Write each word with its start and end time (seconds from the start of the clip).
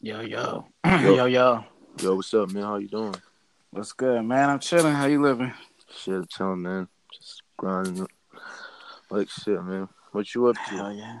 Yo, 0.00 0.20
yo. 0.20 0.64
yo, 0.86 1.16
yo, 1.16 1.24
yo. 1.24 1.64
Yo, 2.00 2.14
what's 2.14 2.32
up, 2.32 2.52
man? 2.52 2.62
How 2.62 2.76
you 2.76 2.86
doing? 2.86 3.16
What's 3.70 3.92
good, 3.92 4.22
man? 4.22 4.48
I'm 4.48 4.60
chilling. 4.60 4.94
How 4.94 5.06
you 5.06 5.20
living? 5.20 5.52
Shit, 5.92 6.14
I'm 6.14 6.26
chilling, 6.28 6.62
man. 6.62 6.88
Just 7.12 7.42
grinding 7.56 8.06
like 9.10 9.28
shit, 9.28 9.60
man. 9.60 9.88
What 10.12 10.32
you 10.32 10.46
up 10.46 10.54
to? 10.54 10.60
Hell 10.76 10.92
yeah. 10.92 11.18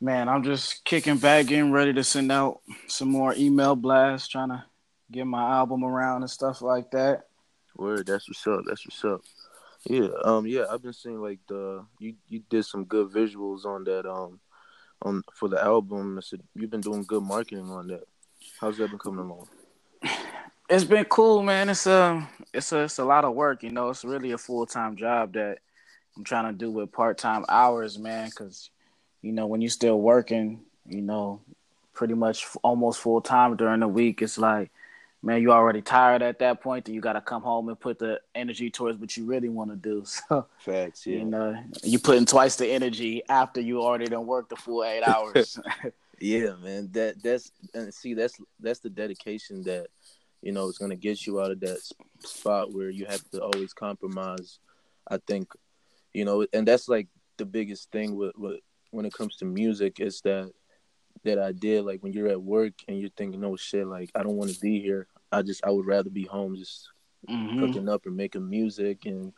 Man, 0.00 0.28
I'm 0.28 0.42
just 0.42 0.84
kicking 0.84 1.18
back, 1.18 1.46
getting 1.46 1.70
ready 1.70 1.92
to 1.92 2.02
send 2.02 2.32
out 2.32 2.62
some 2.88 3.08
more 3.08 3.32
email 3.36 3.76
blasts, 3.76 4.26
trying 4.26 4.48
to 4.48 4.64
get 5.12 5.28
my 5.28 5.48
album 5.52 5.84
around 5.84 6.22
and 6.22 6.30
stuff 6.30 6.62
like 6.62 6.90
that. 6.90 7.28
Word, 7.76 8.08
that's 8.08 8.28
what's 8.28 8.44
up. 8.44 8.64
That's 8.66 8.84
what's 8.84 9.04
up. 9.04 9.20
Yeah, 9.84 10.08
um, 10.24 10.48
yeah, 10.48 10.64
I've 10.68 10.82
been 10.82 10.92
seeing 10.92 11.20
like 11.22 11.38
the 11.46 11.84
you 12.00 12.14
you 12.28 12.42
did 12.50 12.64
some 12.64 12.86
good 12.86 13.10
visuals 13.12 13.64
on 13.64 13.84
that 13.84 14.04
um 14.04 14.40
on 15.04 15.22
for 15.34 15.48
the 15.48 15.62
album. 15.62 16.18
I 16.18 16.20
said 16.20 16.40
you've 16.54 16.70
been 16.70 16.80
doing 16.80 17.04
good 17.04 17.22
marketing 17.22 17.70
on 17.70 17.88
that. 17.88 18.04
How's 18.60 18.78
that 18.78 18.90
been 18.90 18.98
coming 18.98 19.20
along? 19.20 19.48
It's 20.68 20.84
been 20.84 21.04
cool, 21.04 21.42
man. 21.42 21.68
It's 21.68 21.86
a 21.86 22.26
it's 22.54 22.72
a 22.72 22.84
it's 22.84 22.98
a 22.98 23.04
lot 23.04 23.24
of 23.24 23.34
work, 23.34 23.62
you 23.62 23.70
know. 23.70 23.90
It's 23.90 24.04
really 24.04 24.32
a 24.32 24.38
full 24.38 24.64
time 24.64 24.96
job 24.96 25.34
that 25.34 25.58
I'm 26.16 26.24
trying 26.24 26.50
to 26.50 26.58
do 26.58 26.70
with 26.70 26.92
part 26.92 27.18
time 27.18 27.44
hours, 27.48 27.98
man. 27.98 28.30
Because 28.30 28.70
you 29.20 29.32
know 29.32 29.46
when 29.46 29.60
you're 29.60 29.68
still 29.68 30.00
working, 30.00 30.60
you 30.86 31.02
know, 31.02 31.42
pretty 31.92 32.14
much 32.14 32.46
almost 32.62 33.00
full 33.00 33.20
time 33.20 33.56
during 33.56 33.80
the 33.80 33.88
week, 33.88 34.22
it's 34.22 34.38
like 34.38 34.70
man, 35.22 35.40
you 35.40 35.52
already 35.52 35.80
tired 35.80 36.22
at 36.22 36.38
that 36.40 36.60
point, 36.60 36.84
then 36.84 36.94
you 36.94 37.00
got 37.00 37.12
to 37.12 37.20
come 37.20 37.42
home 37.42 37.68
and 37.68 37.78
put 37.78 37.98
the 37.98 38.20
energy 38.34 38.70
towards 38.70 38.98
what 38.98 39.16
you 39.16 39.24
really 39.24 39.48
want 39.48 39.70
to 39.70 39.76
do. 39.76 40.04
So, 40.28 40.46
facts, 40.58 41.06
yeah. 41.06 41.18
You 41.18 41.24
know, 41.24 41.56
you 41.82 41.98
putting 41.98 42.26
twice 42.26 42.56
the 42.56 42.68
energy 42.68 43.22
after 43.28 43.60
you 43.60 43.82
already 43.82 44.06
done 44.06 44.26
worked 44.26 44.50
the 44.50 44.56
full 44.56 44.84
eight 44.84 45.02
hours. 45.06 45.58
yeah, 46.20 46.54
man. 46.62 46.90
That 46.92 47.22
that's 47.22 47.52
and 47.74 47.92
see 47.92 48.14
that's 48.14 48.38
that's 48.60 48.80
the 48.80 48.90
dedication 48.90 49.62
that 49.64 49.88
you 50.42 50.52
know 50.52 50.68
is 50.68 50.78
gonna 50.78 50.96
get 50.96 51.26
you 51.26 51.40
out 51.40 51.50
of 51.50 51.60
that 51.60 51.78
spot 52.20 52.72
where 52.72 52.90
you 52.90 53.06
have 53.06 53.28
to 53.30 53.42
always 53.42 53.72
compromise. 53.72 54.58
I 55.08 55.18
think, 55.26 55.52
you 56.12 56.24
know, 56.24 56.46
and 56.52 56.66
that's 56.66 56.88
like 56.88 57.08
the 57.36 57.44
biggest 57.44 57.90
thing 57.90 58.16
with, 58.16 58.36
with 58.36 58.60
when 58.90 59.06
it 59.06 59.12
comes 59.12 59.36
to 59.36 59.44
music 59.44 60.00
is 60.00 60.20
that 60.22 60.52
that 61.24 61.38
idea 61.38 61.82
like 61.82 62.02
when 62.02 62.12
you're 62.12 62.28
at 62.28 62.42
work 62.42 62.74
and 62.88 62.98
you're 62.98 63.10
thinking, 63.10 63.40
no 63.40 63.56
shit, 63.56 63.86
like 63.86 64.10
I 64.14 64.22
don't 64.22 64.36
want 64.36 64.52
to 64.52 64.60
be 64.60 64.80
here. 64.80 65.06
I 65.32 65.42
just 65.42 65.64
I 65.64 65.70
would 65.70 65.86
rather 65.86 66.10
be 66.10 66.24
home 66.24 66.56
just 66.56 66.88
mm-hmm. 67.28 67.60
cooking 67.60 67.88
up 67.88 68.06
and 68.06 68.16
making 68.16 68.48
music 68.48 69.06
and 69.06 69.32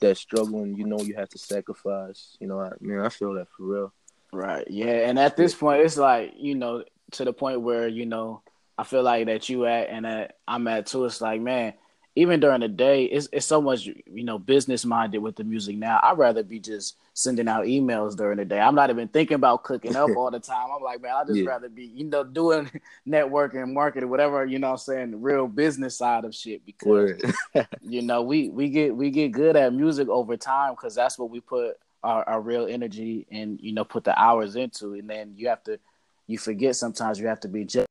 that 0.00 0.16
struggle 0.16 0.62
and 0.62 0.76
you 0.76 0.86
know 0.86 1.00
you 1.00 1.14
have 1.16 1.28
to 1.30 1.38
sacrifice. 1.38 2.36
You 2.40 2.46
know, 2.46 2.60
I 2.60 2.72
mean 2.80 3.00
I 3.00 3.08
feel 3.08 3.34
that 3.34 3.48
for 3.56 3.64
real. 3.64 3.92
Right. 4.32 4.66
Yeah. 4.68 5.08
And 5.08 5.18
at 5.18 5.36
this 5.36 5.54
point 5.54 5.82
it's 5.82 5.96
like, 5.96 6.34
you 6.36 6.54
know, 6.54 6.84
to 7.12 7.24
the 7.24 7.32
point 7.32 7.62
where, 7.62 7.88
you 7.88 8.06
know, 8.06 8.42
I 8.78 8.84
feel 8.84 9.02
like 9.02 9.26
that 9.26 9.48
you 9.48 9.66
at 9.66 9.88
and 9.88 10.04
that 10.04 10.36
I'm 10.46 10.66
at 10.68 10.86
too. 10.86 11.04
It's 11.04 11.20
like, 11.20 11.40
man, 11.40 11.74
even 12.16 12.40
during 12.40 12.60
the 12.60 12.68
day, 12.68 13.04
it's 13.04 13.28
it's 13.32 13.46
so 13.46 13.60
much 13.60 13.86
you 13.86 14.24
know 14.24 14.38
business 14.38 14.84
minded 14.84 15.18
with 15.18 15.36
the 15.36 15.44
music 15.44 15.76
now. 15.76 16.00
I'd 16.02 16.18
rather 16.18 16.42
be 16.42 16.58
just 16.58 16.96
sending 17.14 17.46
out 17.46 17.66
emails 17.66 18.16
during 18.16 18.38
the 18.38 18.44
day. 18.44 18.58
I'm 18.58 18.74
not 18.74 18.90
even 18.90 19.08
thinking 19.08 19.36
about 19.36 19.62
cooking 19.62 19.94
up 19.94 20.10
all 20.16 20.30
the 20.30 20.40
time. 20.40 20.68
I'm 20.74 20.82
like, 20.82 21.00
man, 21.00 21.14
I 21.14 21.24
just 21.24 21.38
yeah. 21.38 21.48
rather 21.48 21.68
be 21.68 21.86
you 21.86 22.04
know 22.04 22.24
doing 22.24 22.70
networking, 23.08 23.72
marketing, 23.72 24.10
whatever 24.10 24.44
you 24.44 24.58
know. 24.58 24.72
I'm 24.72 24.76
saying 24.76 25.12
the 25.12 25.16
real 25.18 25.46
business 25.46 25.96
side 25.96 26.24
of 26.24 26.34
shit 26.34 26.66
because 26.66 27.20
you 27.80 28.02
know 28.02 28.22
we 28.22 28.48
we 28.48 28.68
get 28.70 28.96
we 28.96 29.10
get 29.10 29.32
good 29.32 29.56
at 29.56 29.72
music 29.72 30.08
over 30.08 30.36
time 30.36 30.72
because 30.72 30.94
that's 30.96 31.18
what 31.18 31.30
we 31.30 31.40
put 31.40 31.76
our, 32.02 32.28
our 32.28 32.40
real 32.40 32.66
energy 32.66 33.26
and 33.30 33.60
you 33.60 33.72
know 33.72 33.84
put 33.84 34.02
the 34.02 34.20
hours 34.20 34.56
into, 34.56 34.94
and 34.94 35.08
then 35.08 35.34
you 35.36 35.48
have 35.48 35.62
to 35.64 35.78
you 36.26 36.38
forget 36.38 36.74
sometimes 36.74 37.20
you 37.20 37.28
have 37.28 37.40
to 37.40 37.48
be 37.48 37.64
just 37.64 37.86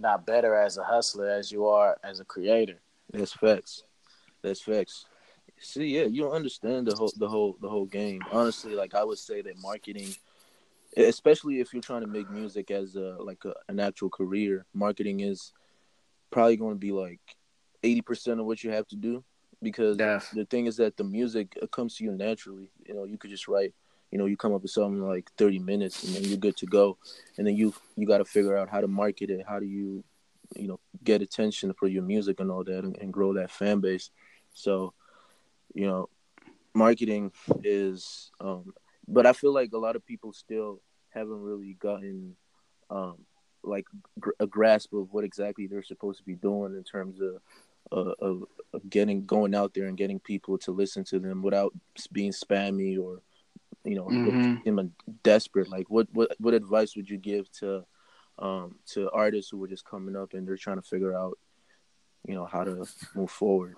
not 0.00 0.26
better 0.26 0.54
as 0.56 0.76
a 0.76 0.82
hustler 0.82 1.28
as 1.28 1.52
you 1.52 1.66
are 1.66 1.96
as 2.02 2.18
a 2.18 2.24
creator. 2.24 2.80
That's 3.14 3.32
facts. 3.32 3.84
That's 4.42 4.60
facts. 4.60 5.06
See, 5.60 5.86
yeah, 5.86 6.04
you 6.04 6.22
don't 6.22 6.32
understand 6.32 6.88
the 6.88 6.96
whole 6.96 7.12
the 7.16 7.28
whole 7.28 7.56
the 7.60 7.68
whole 7.68 7.86
game. 7.86 8.20
Honestly, 8.32 8.74
like 8.74 8.94
I 8.94 9.04
would 9.04 9.18
say 9.18 9.40
that 9.42 9.56
marketing, 9.62 10.14
especially 10.96 11.60
if 11.60 11.72
you're 11.72 11.80
trying 11.80 12.00
to 12.02 12.08
make 12.08 12.28
music 12.28 12.70
as 12.70 12.96
a 12.96 13.16
like 13.20 13.44
a, 13.44 13.54
an 13.68 13.78
actual 13.78 14.10
career, 14.10 14.66
marketing 14.74 15.20
is 15.20 15.52
probably 16.30 16.56
going 16.56 16.74
to 16.74 16.78
be 16.78 16.92
like 16.92 17.20
eighty 17.82 18.02
percent 18.02 18.40
of 18.40 18.46
what 18.46 18.64
you 18.64 18.70
have 18.70 18.86
to 18.88 18.96
do. 18.96 19.24
Because 19.62 19.96
Def. 19.96 20.30
the 20.32 20.44
thing 20.44 20.66
is 20.66 20.76
that 20.76 20.96
the 20.96 21.04
music 21.04 21.56
comes 21.70 21.96
to 21.96 22.04
you 22.04 22.12
naturally. 22.12 22.70
You 22.84 22.94
know, 22.94 23.04
you 23.04 23.16
could 23.16 23.30
just 23.30 23.48
write. 23.48 23.72
You 24.10 24.18
know, 24.18 24.26
you 24.26 24.36
come 24.36 24.52
up 24.54 24.62
with 24.62 24.70
something 24.72 25.00
like 25.00 25.30
thirty 25.38 25.58
minutes, 25.58 26.04
and 26.04 26.14
then 26.14 26.24
you're 26.24 26.36
good 26.36 26.56
to 26.58 26.66
go. 26.66 26.98
And 27.38 27.46
then 27.46 27.56
you 27.56 27.72
you 27.96 28.06
got 28.06 28.18
to 28.18 28.24
figure 28.24 28.56
out 28.56 28.68
how 28.68 28.80
to 28.80 28.88
market 28.88 29.30
it. 29.30 29.44
How 29.48 29.60
do 29.60 29.66
you 29.66 30.04
you 30.56 30.68
know 30.68 30.80
get 31.02 31.22
attention 31.22 31.72
for 31.74 31.88
your 31.88 32.02
music 32.02 32.40
and 32.40 32.50
all 32.50 32.64
that 32.64 32.84
and, 32.84 32.96
and 32.98 33.12
grow 33.12 33.32
that 33.34 33.50
fan 33.50 33.80
base 33.80 34.10
so 34.52 34.92
you 35.74 35.86
know 35.86 36.08
marketing 36.74 37.32
is 37.62 38.30
um 38.40 38.72
but 39.08 39.26
i 39.26 39.32
feel 39.32 39.52
like 39.52 39.72
a 39.72 39.78
lot 39.78 39.96
of 39.96 40.06
people 40.06 40.32
still 40.32 40.80
haven't 41.10 41.40
really 41.40 41.74
gotten 41.74 42.36
um 42.90 43.16
like 43.62 43.86
gr- 44.18 44.30
a 44.40 44.46
grasp 44.46 44.92
of 44.92 45.12
what 45.12 45.24
exactly 45.24 45.66
they're 45.66 45.82
supposed 45.82 46.18
to 46.18 46.24
be 46.24 46.34
doing 46.34 46.74
in 46.74 46.84
terms 46.84 47.20
of 47.20 47.40
uh, 47.92 48.14
of, 48.20 48.44
of 48.72 48.88
getting 48.88 49.26
going 49.26 49.54
out 49.54 49.74
there 49.74 49.86
and 49.86 49.98
getting 49.98 50.18
people 50.18 50.56
to 50.56 50.72
listen 50.72 51.04
to 51.04 51.18
them 51.18 51.42
without 51.42 51.72
being 52.12 52.32
spammy 52.32 52.98
or 52.98 53.20
you 53.84 53.94
know 53.94 54.06
mm-hmm. 54.06 54.86
desperate 55.22 55.68
like 55.68 55.88
what 55.90 56.08
what 56.12 56.34
what 56.38 56.54
advice 56.54 56.96
would 56.96 57.08
you 57.08 57.18
give 57.18 57.50
to 57.52 57.84
um, 58.38 58.76
to 58.86 59.10
artists 59.10 59.50
who 59.50 59.62
are 59.64 59.68
just 59.68 59.84
coming 59.84 60.16
up 60.16 60.34
and 60.34 60.46
they're 60.46 60.56
trying 60.56 60.80
to 60.80 60.82
figure 60.82 61.14
out, 61.14 61.38
you 62.26 62.34
know, 62.34 62.44
how 62.44 62.64
to 62.64 62.86
move 63.14 63.30
forward? 63.30 63.76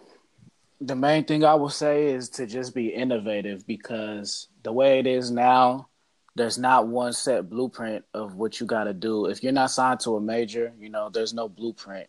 The 0.80 0.96
main 0.96 1.24
thing 1.24 1.44
I 1.44 1.54
will 1.54 1.70
say 1.70 2.06
is 2.08 2.28
to 2.30 2.46
just 2.46 2.74
be 2.74 2.88
innovative 2.88 3.66
because 3.66 4.48
the 4.62 4.72
way 4.72 4.98
it 4.98 5.06
is 5.06 5.30
now, 5.30 5.88
there's 6.34 6.58
not 6.58 6.86
one 6.86 7.14
set 7.14 7.48
blueprint 7.48 8.04
of 8.12 8.34
what 8.34 8.60
you 8.60 8.66
got 8.66 8.84
to 8.84 8.92
do. 8.92 9.26
If 9.26 9.42
you're 9.42 9.52
not 9.52 9.70
signed 9.70 10.00
to 10.00 10.16
a 10.16 10.20
major, 10.20 10.72
you 10.78 10.90
know, 10.90 11.08
there's 11.08 11.32
no 11.32 11.48
blueprint 11.48 12.08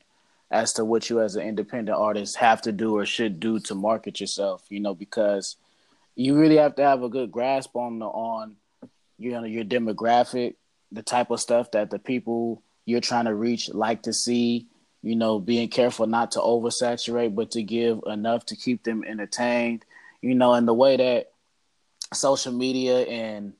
as 0.52 0.74
to 0.74 0.86
what 0.86 1.10
you 1.10 1.22
as 1.22 1.36
an 1.36 1.48
independent 1.48 1.98
artist 1.98 2.36
have 2.38 2.62
to 2.64 2.72
do 2.72 2.98
or 2.98 3.06
should 3.06 3.40
do 3.40 3.60
to 3.60 3.76
market 3.76 4.20
yourself, 4.20 4.64
you 4.70 4.82
know, 4.82 4.94
because 4.94 5.56
you 6.16 6.38
really 6.38 6.58
have 6.58 6.76
to 6.76 6.84
have 6.84 7.04
a 7.04 7.10
good 7.10 7.32
grasp 7.32 7.76
on 7.76 8.00
the 8.00 8.06
on 8.06 8.56
you 9.18 9.32
know 9.32 9.44
your 9.44 9.64
demographic 9.64 10.56
the 10.92 11.04
type 11.04 11.32
of 11.32 11.40
stuff 11.40 11.72
that 11.72 11.90
the 11.90 12.00
people 12.00 12.64
you're 12.86 13.02
trying 13.02 13.26
to 13.26 13.36
reach 13.36 13.74
like 13.74 14.04
to 14.04 14.14
see 14.14 14.68
you 15.02 15.16
know 15.16 15.40
being 15.40 15.68
careful 15.68 16.08
not 16.08 16.32
to 16.32 16.40
oversaturate 16.40 17.36
but 17.36 17.52
to 17.52 17.62
give 17.62 18.00
enough 18.08 18.46
to 18.46 18.56
keep 18.56 18.84
them 18.84 19.04
entertained 19.04 19.84
you 20.22 20.34
know 20.34 20.54
and 20.54 20.68
the 20.68 20.74
way 20.74 20.98
that 20.98 21.32
social 22.14 22.54
media 22.54 23.02
and 23.02 23.54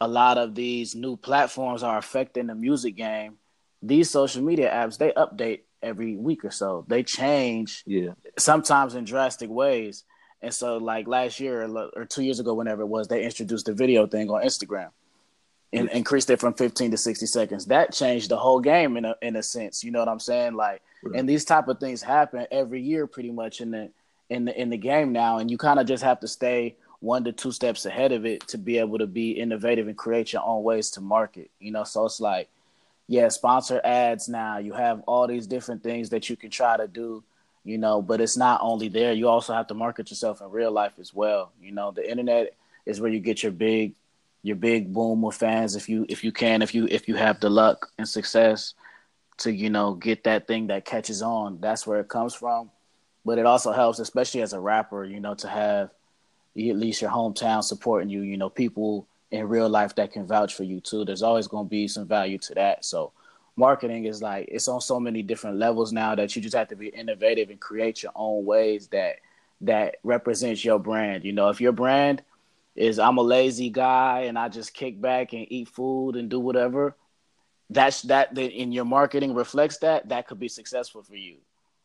a 0.00 0.08
lot 0.08 0.38
of 0.38 0.54
these 0.54 0.94
new 0.94 1.16
platforms 1.16 1.82
are 1.82 1.98
affecting 1.98 2.46
the 2.46 2.54
music 2.54 2.96
game. 2.96 3.36
These 3.82 4.10
social 4.10 4.42
media 4.42 4.70
apps 4.70 4.98
they 4.98 5.12
update 5.12 5.60
every 5.82 6.16
week 6.16 6.44
or 6.44 6.50
so. 6.50 6.84
They 6.88 7.02
change 7.02 7.82
yeah. 7.86 8.12
sometimes 8.38 8.94
in 8.94 9.04
drastic 9.04 9.50
ways. 9.50 10.04
And 10.40 10.54
so 10.54 10.76
like 10.76 11.08
last 11.08 11.40
year 11.40 11.68
or 11.96 12.04
two 12.04 12.22
years 12.22 12.38
ago 12.38 12.54
whenever 12.54 12.82
it 12.82 12.86
was 12.86 13.08
they 13.08 13.24
introduced 13.24 13.66
the 13.66 13.72
video 13.72 14.06
thing 14.06 14.30
on 14.30 14.44
instagram 14.44 14.90
and 15.72 15.90
increased 15.90 16.30
it 16.30 16.40
from 16.40 16.54
15 16.54 16.92
to 16.92 16.96
60 16.96 17.26
seconds. 17.26 17.66
That 17.66 17.92
changed 17.92 18.30
the 18.30 18.36
whole 18.36 18.60
game 18.60 18.96
in 18.96 19.04
a 19.04 19.14
in 19.20 19.36
a 19.36 19.42
sense. 19.42 19.84
You 19.84 19.90
know 19.90 19.98
what 19.98 20.08
I'm 20.08 20.20
saying? 20.20 20.54
Like, 20.54 20.82
right. 21.02 21.18
and 21.18 21.28
these 21.28 21.44
type 21.44 21.68
of 21.68 21.78
things 21.78 22.02
happen 22.02 22.46
every 22.50 22.80
year, 22.80 23.06
pretty 23.06 23.30
much 23.30 23.60
in 23.60 23.70
the 23.70 23.90
in 24.30 24.44
the 24.46 24.60
in 24.60 24.70
the 24.70 24.76
game 24.76 25.12
now, 25.12 25.38
and 25.38 25.50
you 25.50 25.58
kind 25.58 25.78
of 25.78 25.86
just 25.86 26.02
have 26.02 26.20
to 26.20 26.28
stay 26.28 26.76
one 27.00 27.24
to 27.24 27.32
two 27.32 27.52
steps 27.52 27.86
ahead 27.86 28.12
of 28.12 28.26
it 28.26 28.46
to 28.48 28.58
be 28.58 28.78
able 28.78 28.98
to 28.98 29.06
be 29.06 29.32
innovative 29.32 29.86
and 29.86 29.96
create 29.96 30.32
your 30.32 30.42
own 30.44 30.62
ways 30.62 30.90
to 30.90 31.00
market. 31.00 31.50
You 31.60 31.70
know, 31.70 31.84
so 31.84 32.06
it's 32.06 32.20
like, 32.20 32.48
yeah, 33.06 33.28
sponsor 33.28 33.80
ads 33.84 34.28
now. 34.28 34.58
You 34.58 34.72
have 34.72 35.02
all 35.06 35.26
these 35.26 35.46
different 35.46 35.82
things 35.82 36.10
that 36.10 36.28
you 36.28 36.36
can 36.36 36.50
try 36.50 36.76
to 36.76 36.88
do. 36.88 37.22
You 37.64 37.76
know, 37.76 38.00
but 38.00 38.22
it's 38.22 38.36
not 38.36 38.60
only 38.62 38.88
there. 38.88 39.12
You 39.12 39.28
also 39.28 39.52
have 39.52 39.66
to 39.66 39.74
market 39.74 40.08
yourself 40.08 40.40
in 40.40 40.50
real 40.50 40.72
life 40.72 40.94
as 40.98 41.12
well. 41.12 41.52
You 41.60 41.72
know, 41.72 41.90
the 41.90 42.08
internet 42.08 42.54
is 42.86 42.98
where 42.98 43.10
you 43.10 43.20
get 43.20 43.42
your 43.42 43.52
big 43.52 43.92
your 44.42 44.56
big 44.56 44.92
boom 44.92 45.22
with 45.22 45.36
fans 45.36 45.76
if 45.76 45.88
you 45.88 46.06
if 46.08 46.22
you 46.22 46.32
can 46.32 46.62
if 46.62 46.74
you 46.74 46.86
if 46.90 47.08
you 47.08 47.16
have 47.16 47.40
the 47.40 47.50
luck 47.50 47.90
and 47.98 48.08
success 48.08 48.74
to 49.38 49.52
you 49.52 49.70
know 49.70 49.94
get 49.94 50.24
that 50.24 50.46
thing 50.46 50.68
that 50.68 50.84
catches 50.84 51.22
on 51.22 51.58
that's 51.60 51.86
where 51.86 52.00
it 52.00 52.08
comes 52.08 52.34
from. 52.34 52.70
But 53.24 53.38
it 53.38 53.46
also 53.46 53.72
helps 53.72 53.98
especially 53.98 54.42
as 54.42 54.52
a 54.52 54.60
rapper 54.60 55.04
you 55.04 55.20
know 55.20 55.34
to 55.34 55.48
have 55.48 55.90
at 56.56 56.76
least 56.76 57.02
your 57.02 57.10
hometown 57.10 57.62
supporting 57.62 58.08
you 58.08 58.22
you 58.22 58.36
know 58.36 58.48
people 58.48 59.06
in 59.30 59.48
real 59.48 59.68
life 59.68 59.94
that 59.96 60.12
can 60.12 60.26
vouch 60.26 60.54
for 60.54 60.64
you 60.64 60.80
too. 60.80 61.04
There's 61.04 61.22
always 61.22 61.46
going 61.46 61.66
to 61.66 61.70
be 61.70 61.86
some 61.86 62.06
value 62.06 62.38
to 62.38 62.54
that. 62.54 62.84
So 62.84 63.12
marketing 63.56 64.06
is 64.06 64.22
like 64.22 64.48
it's 64.50 64.68
on 64.68 64.80
so 64.80 64.98
many 64.98 65.22
different 65.22 65.58
levels 65.58 65.92
now 65.92 66.14
that 66.14 66.34
you 66.34 66.40
just 66.40 66.56
have 66.56 66.68
to 66.68 66.76
be 66.76 66.88
innovative 66.88 67.50
and 67.50 67.60
create 67.60 68.02
your 68.02 68.12
own 68.14 68.44
ways 68.44 68.88
that 68.88 69.16
that 69.62 69.96
represents 70.04 70.64
your 70.64 70.78
brand. 70.78 71.24
You 71.24 71.32
know 71.32 71.48
if 71.48 71.60
your 71.60 71.72
brand 71.72 72.22
is 72.76 72.98
I'm 72.98 73.18
a 73.18 73.22
lazy 73.22 73.70
guy 73.70 74.22
and 74.22 74.38
I 74.38 74.48
just 74.48 74.74
kick 74.74 75.00
back 75.00 75.32
and 75.32 75.46
eat 75.50 75.68
food 75.68 76.16
and 76.16 76.28
do 76.28 76.38
whatever, 76.38 76.96
that's 77.70 78.02
that 78.02 78.36
in 78.38 78.72
your 78.72 78.84
marketing 78.84 79.34
reflects 79.34 79.78
that, 79.78 80.08
that 80.08 80.26
could 80.26 80.38
be 80.38 80.48
successful 80.48 81.02
for 81.02 81.16
you. 81.16 81.36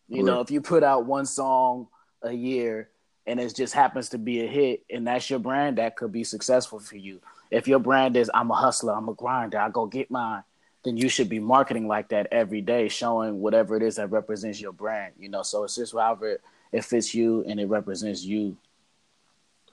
You 0.08 0.18
right. 0.18 0.26
know, 0.26 0.42
if 0.42 0.52
you 0.52 0.62
put 0.62 0.84
out 0.84 1.06
one 1.06 1.26
song 1.26 1.88
a 2.22 2.32
year 2.32 2.90
and 3.26 3.40
it 3.40 3.56
just 3.56 3.74
happens 3.74 4.10
to 4.10 4.18
be 4.18 4.42
a 4.42 4.48
hit 4.48 4.84
and 4.90 5.08
that's 5.08 5.30
your 5.30 5.40
brand, 5.40 5.78
that 5.78 5.96
could 5.96 6.12
be 6.12 6.24
successful 6.24 6.80
for 6.80 6.98
you. 6.98 7.20
If 7.52 7.68
your 7.68 7.80
brand 7.80 8.16
is 8.16 8.32
I'm 8.34 8.52
a 8.52 8.56
hustler, 8.56 8.94
I'm 8.94 9.10
a 9.10 9.14
grinder, 9.14 9.60
I 9.60 9.70
go 9.70 9.86
get 9.86 10.10
mine, 10.10 10.44
then 10.84 10.98
you 10.98 11.10
should 11.10 11.30
be 11.30 11.40
marketing 11.40 11.88
like 11.88 12.10
that 12.10 12.28
every 12.32 12.62
day, 12.62 12.88
showing 12.88 13.40
whatever 13.40 13.76
it 13.76 13.84
is 13.84 13.96
that 13.96 14.12
represents 14.12 14.60
your 14.60 14.74
brand. 14.74 15.14
You 15.18 15.30
know, 15.30 15.44
so 15.44 15.64
it's 15.64 15.76
just 15.76 15.94
however 15.94 16.40
it 16.72 16.84
fits 16.84 17.14
you 17.14 17.44
and 17.48 17.60
it 17.60 17.68
represents 17.68 18.24
you. 18.24 18.58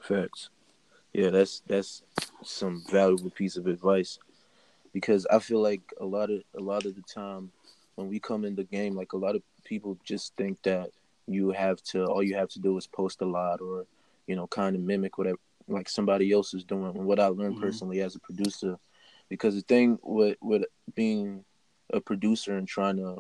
Facts. 0.00 0.50
Yeah, 1.12 1.30
that's 1.30 1.62
that's 1.66 2.02
some 2.42 2.84
valuable 2.90 3.30
piece 3.30 3.56
of 3.56 3.66
advice 3.66 4.18
because 4.92 5.26
I 5.26 5.38
feel 5.38 5.60
like 5.60 5.82
a 6.00 6.04
lot 6.04 6.30
of 6.30 6.42
a 6.56 6.60
lot 6.60 6.86
of 6.86 6.94
the 6.94 7.02
time 7.02 7.50
when 7.96 8.08
we 8.08 8.20
come 8.20 8.44
in 8.44 8.54
the 8.54 8.64
game, 8.64 8.94
like 8.94 9.12
a 9.12 9.18
lot 9.18 9.36
of 9.36 9.42
people 9.64 9.98
just 10.04 10.34
think 10.36 10.62
that 10.62 10.90
you 11.26 11.50
have 11.50 11.82
to 11.82 12.04
all 12.06 12.22
you 12.22 12.34
have 12.36 12.48
to 12.50 12.58
do 12.58 12.76
is 12.76 12.86
post 12.86 13.22
a 13.22 13.26
lot 13.26 13.60
or 13.60 13.86
you 14.26 14.36
know 14.36 14.46
kind 14.46 14.74
of 14.74 14.82
mimic 14.82 15.18
whatever 15.18 15.38
like 15.68 15.88
somebody 15.88 16.32
else 16.32 16.54
is 16.54 16.64
doing. 16.64 16.96
And 16.96 17.06
what 17.06 17.20
I 17.20 17.26
learned 17.26 17.54
mm-hmm. 17.54 17.64
personally 17.64 18.00
as 18.00 18.16
a 18.16 18.20
producer, 18.20 18.76
because 19.28 19.54
the 19.54 19.62
thing 19.62 19.98
with 20.02 20.36
with 20.40 20.64
being 20.94 21.44
a 21.92 22.00
producer 22.00 22.56
and 22.56 22.68
trying 22.68 22.96
to 22.96 23.18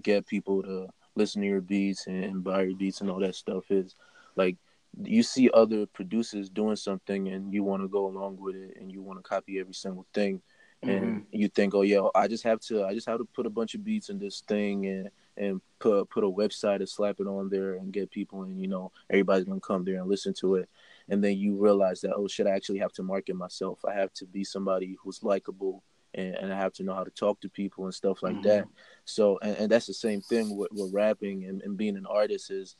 get 0.00 0.26
people 0.26 0.62
to 0.62 0.88
listen 1.14 1.42
to 1.42 1.48
your 1.48 1.60
beats 1.60 2.06
and, 2.06 2.24
and 2.24 2.44
buy 2.44 2.62
your 2.62 2.76
beats 2.76 3.00
and 3.00 3.10
all 3.10 3.20
that 3.20 3.34
stuff 3.34 3.70
is 3.70 3.94
like 4.36 4.56
you 5.00 5.22
see 5.22 5.50
other 5.54 5.86
producers 5.86 6.48
doing 6.48 6.76
something 6.76 7.28
and 7.28 7.52
you 7.52 7.62
want 7.64 7.82
to 7.82 7.88
go 7.88 8.06
along 8.06 8.36
with 8.38 8.54
it 8.54 8.76
and 8.78 8.92
you 8.92 9.02
want 9.02 9.18
to 9.18 9.28
copy 9.28 9.58
every 9.58 9.74
single 9.74 10.06
thing 10.12 10.40
and 10.82 11.00
mm-hmm. 11.00 11.18
you 11.30 11.48
think 11.48 11.74
oh 11.74 11.82
yeah 11.82 12.06
i 12.14 12.26
just 12.26 12.42
have 12.42 12.60
to 12.60 12.84
i 12.84 12.92
just 12.92 13.08
have 13.08 13.18
to 13.18 13.24
put 13.24 13.46
a 13.46 13.50
bunch 13.50 13.74
of 13.74 13.84
beats 13.84 14.08
in 14.08 14.18
this 14.18 14.42
thing 14.48 14.86
and 14.86 15.08
and 15.36 15.60
put 15.78 16.08
put 16.10 16.24
a 16.24 16.28
website 16.28 16.76
and 16.76 16.88
slap 16.88 17.16
it 17.20 17.26
on 17.26 17.48
there 17.48 17.74
and 17.74 17.92
get 17.92 18.10
people 18.10 18.42
and 18.42 18.60
you 18.60 18.68
know 18.68 18.90
everybody's 19.08 19.44
gonna 19.44 19.60
come 19.60 19.84
there 19.84 20.00
and 20.00 20.08
listen 20.08 20.34
to 20.34 20.56
it 20.56 20.68
and 21.08 21.22
then 21.22 21.36
you 21.36 21.56
realize 21.56 22.00
that 22.00 22.14
oh 22.14 22.28
shit 22.28 22.46
i 22.46 22.50
actually 22.50 22.78
have 22.78 22.92
to 22.92 23.02
market 23.02 23.36
myself 23.36 23.78
i 23.88 23.94
have 23.94 24.12
to 24.12 24.26
be 24.26 24.44
somebody 24.44 24.96
who's 25.02 25.22
likable 25.22 25.82
and, 26.14 26.34
and 26.34 26.52
i 26.52 26.56
have 26.56 26.72
to 26.72 26.82
know 26.82 26.94
how 26.94 27.04
to 27.04 27.10
talk 27.10 27.40
to 27.40 27.48
people 27.48 27.84
and 27.84 27.94
stuff 27.94 28.22
like 28.22 28.34
mm-hmm. 28.34 28.48
that 28.48 28.66
so 29.04 29.38
and, 29.40 29.56
and, 29.56 29.70
that's 29.70 29.86
the 29.86 29.94
same 29.94 30.20
thing 30.20 30.56
with, 30.56 30.68
with 30.72 30.92
rapping 30.92 31.44
and, 31.44 31.62
and 31.62 31.76
being 31.76 31.96
an 31.96 32.06
artist 32.06 32.50
is 32.50 32.76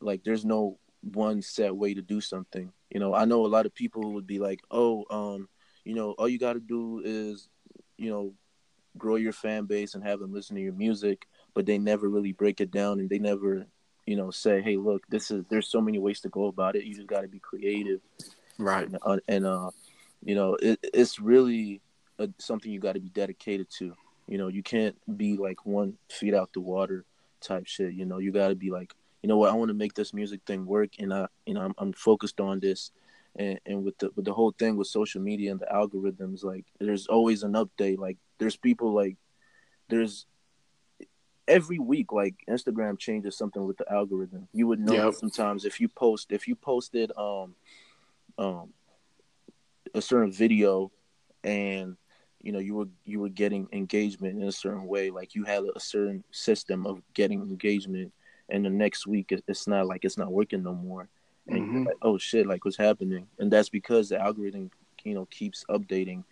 like 0.00 0.22
there's 0.24 0.44
no 0.44 0.78
one 1.02 1.42
set 1.42 1.74
way 1.74 1.94
to 1.94 2.02
do 2.02 2.20
something. 2.20 2.72
You 2.90 2.98
know 2.98 3.14
i 3.14 3.24
know 3.24 3.46
a 3.46 3.48
lot 3.48 3.66
of 3.66 3.74
people 3.74 4.14
would 4.14 4.26
be 4.26 4.40
like 4.40 4.60
oh 4.70 5.04
um 5.10 5.48
you 5.84 5.94
know 5.94 6.12
all 6.12 6.28
you 6.28 6.38
got 6.38 6.54
to 6.54 6.60
do 6.60 7.02
is 7.04 7.48
you 7.96 8.10
know 8.10 8.34
grow 8.98 9.14
your 9.14 9.32
fan 9.32 9.66
base 9.66 9.94
and 9.94 10.02
have 10.02 10.18
them 10.18 10.32
listen 10.32 10.56
to 10.56 10.62
your 10.62 10.72
music 10.72 11.26
but 11.54 11.66
they 11.66 11.78
never 11.78 12.08
really 12.08 12.32
break 12.32 12.60
it 12.60 12.70
down 12.70 12.98
and 12.98 13.08
they 13.08 13.18
never 13.18 13.66
you 14.06 14.16
know 14.16 14.30
say 14.30 14.60
hey 14.60 14.76
look 14.76 15.06
this 15.08 15.30
is 15.30 15.44
there's 15.50 15.68
so 15.68 15.80
many 15.80 15.98
ways 15.98 16.20
to 16.20 16.28
go 16.28 16.46
about 16.46 16.74
it. 16.74 16.84
You 16.84 16.94
just 16.94 17.06
got 17.06 17.20
to 17.20 17.28
be 17.28 17.38
creative. 17.38 18.00
Right. 18.58 18.86
And, 18.86 18.98
uh, 19.02 19.18
and 19.28 19.46
uh 19.46 19.70
you 20.24 20.34
know 20.34 20.56
it, 20.60 20.78
it's 20.82 21.20
really 21.20 21.80
a, 22.18 22.28
something 22.38 22.70
you 22.70 22.80
got 22.80 22.94
to 22.94 23.00
be 23.00 23.08
dedicated 23.10 23.68
to. 23.78 23.94
You 24.26 24.38
know 24.38 24.48
you 24.48 24.62
can't 24.62 24.96
be 25.16 25.36
like 25.36 25.64
one 25.64 25.96
feet 26.08 26.34
out 26.34 26.52
the 26.52 26.60
water 26.60 27.04
type 27.40 27.66
shit. 27.66 27.94
You 27.94 28.04
know 28.04 28.18
you 28.18 28.32
got 28.32 28.48
to 28.48 28.56
be 28.56 28.70
like 28.70 28.92
you 29.22 29.28
know 29.28 29.36
what 29.36 29.50
i 29.50 29.54
want 29.54 29.68
to 29.68 29.74
make 29.74 29.94
this 29.94 30.14
music 30.14 30.40
thing 30.46 30.66
work 30.66 30.90
and 30.98 31.12
i 31.12 31.26
you 31.46 31.54
know 31.54 31.62
i'm, 31.62 31.74
I'm 31.78 31.92
focused 31.92 32.40
on 32.40 32.60
this 32.60 32.90
and, 33.36 33.60
and 33.66 33.84
with 33.84 33.98
the 33.98 34.10
with 34.16 34.24
the 34.24 34.32
whole 34.32 34.52
thing 34.52 34.76
with 34.76 34.88
social 34.88 35.20
media 35.20 35.50
and 35.50 35.60
the 35.60 35.66
algorithms 35.66 36.42
like 36.42 36.64
there's 36.78 37.06
always 37.06 37.42
an 37.42 37.52
update 37.52 37.98
like 37.98 38.18
there's 38.38 38.56
people 38.56 38.92
like 38.92 39.16
there's 39.88 40.26
every 41.46 41.78
week 41.78 42.12
like 42.12 42.34
instagram 42.48 42.98
changes 42.98 43.36
something 43.36 43.64
with 43.64 43.76
the 43.76 43.92
algorithm 43.92 44.48
you 44.52 44.66
would 44.66 44.80
know 44.80 45.06
yep. 45.06 45.14
sometimes 45.14 45.64
if 45.64 45.80
you 45.80 45.88
post 45.88 46.30
if 46.30 46.46
you 46.46 46.54
posted 46.54 47.10
um 47.16 47.54
um 48.38 48.72
a 49.94 50.00
certain 50.00 50.30
video 50.30 50.92
and 51.42 51.96
you 52.42 52.52
know 52.52 52.58
you 52.58 52.74
were 52.74 52.88
you 53.04 53.20
were 53.20 53.28
getting 53.28 53.68
engagement 53.72 54.40
in 54.40 54.48
a 54.48 54.52
certain 54.52 54.86
way 54.86 55.10
like 55.10 55.34
you 55.34 55.44
had 55.44 55.64
a 55.74 55.80
certain 55.80 56.22
system 56.30 56.86
of 56.86 57.02
getting 57.14 57.40
engagement 57.40 58.12
and 58.50 58.64
the 58.64 58.70
next 58.70 59.06
week 59.06 59.32
it's 59.46 59.66
not 59.66 59.86
like 59.86 60.04
it's 60.04 60.18
not 60.18 60.32
working 60.32 60.62
no 60.62 60.74
more. 60.74 61.08
And 61.48 61.68
mm-hmm. 61.68 61.84
like, 61.84 61.96
oh 62.02 62.18
shit 62.18 62.46
like 62.46 62.64
what's 62.64 62.76
happening? 62.76 63.26
And 63.38 63.50
that's 63.50 63.68
because 63.68 64.08
the 64.08 64.20
algorithm 64.20 64.70
you 65.04 65.14
know 65.14 65.26
keeps 65.26 65.64
updating. 65.68 66.24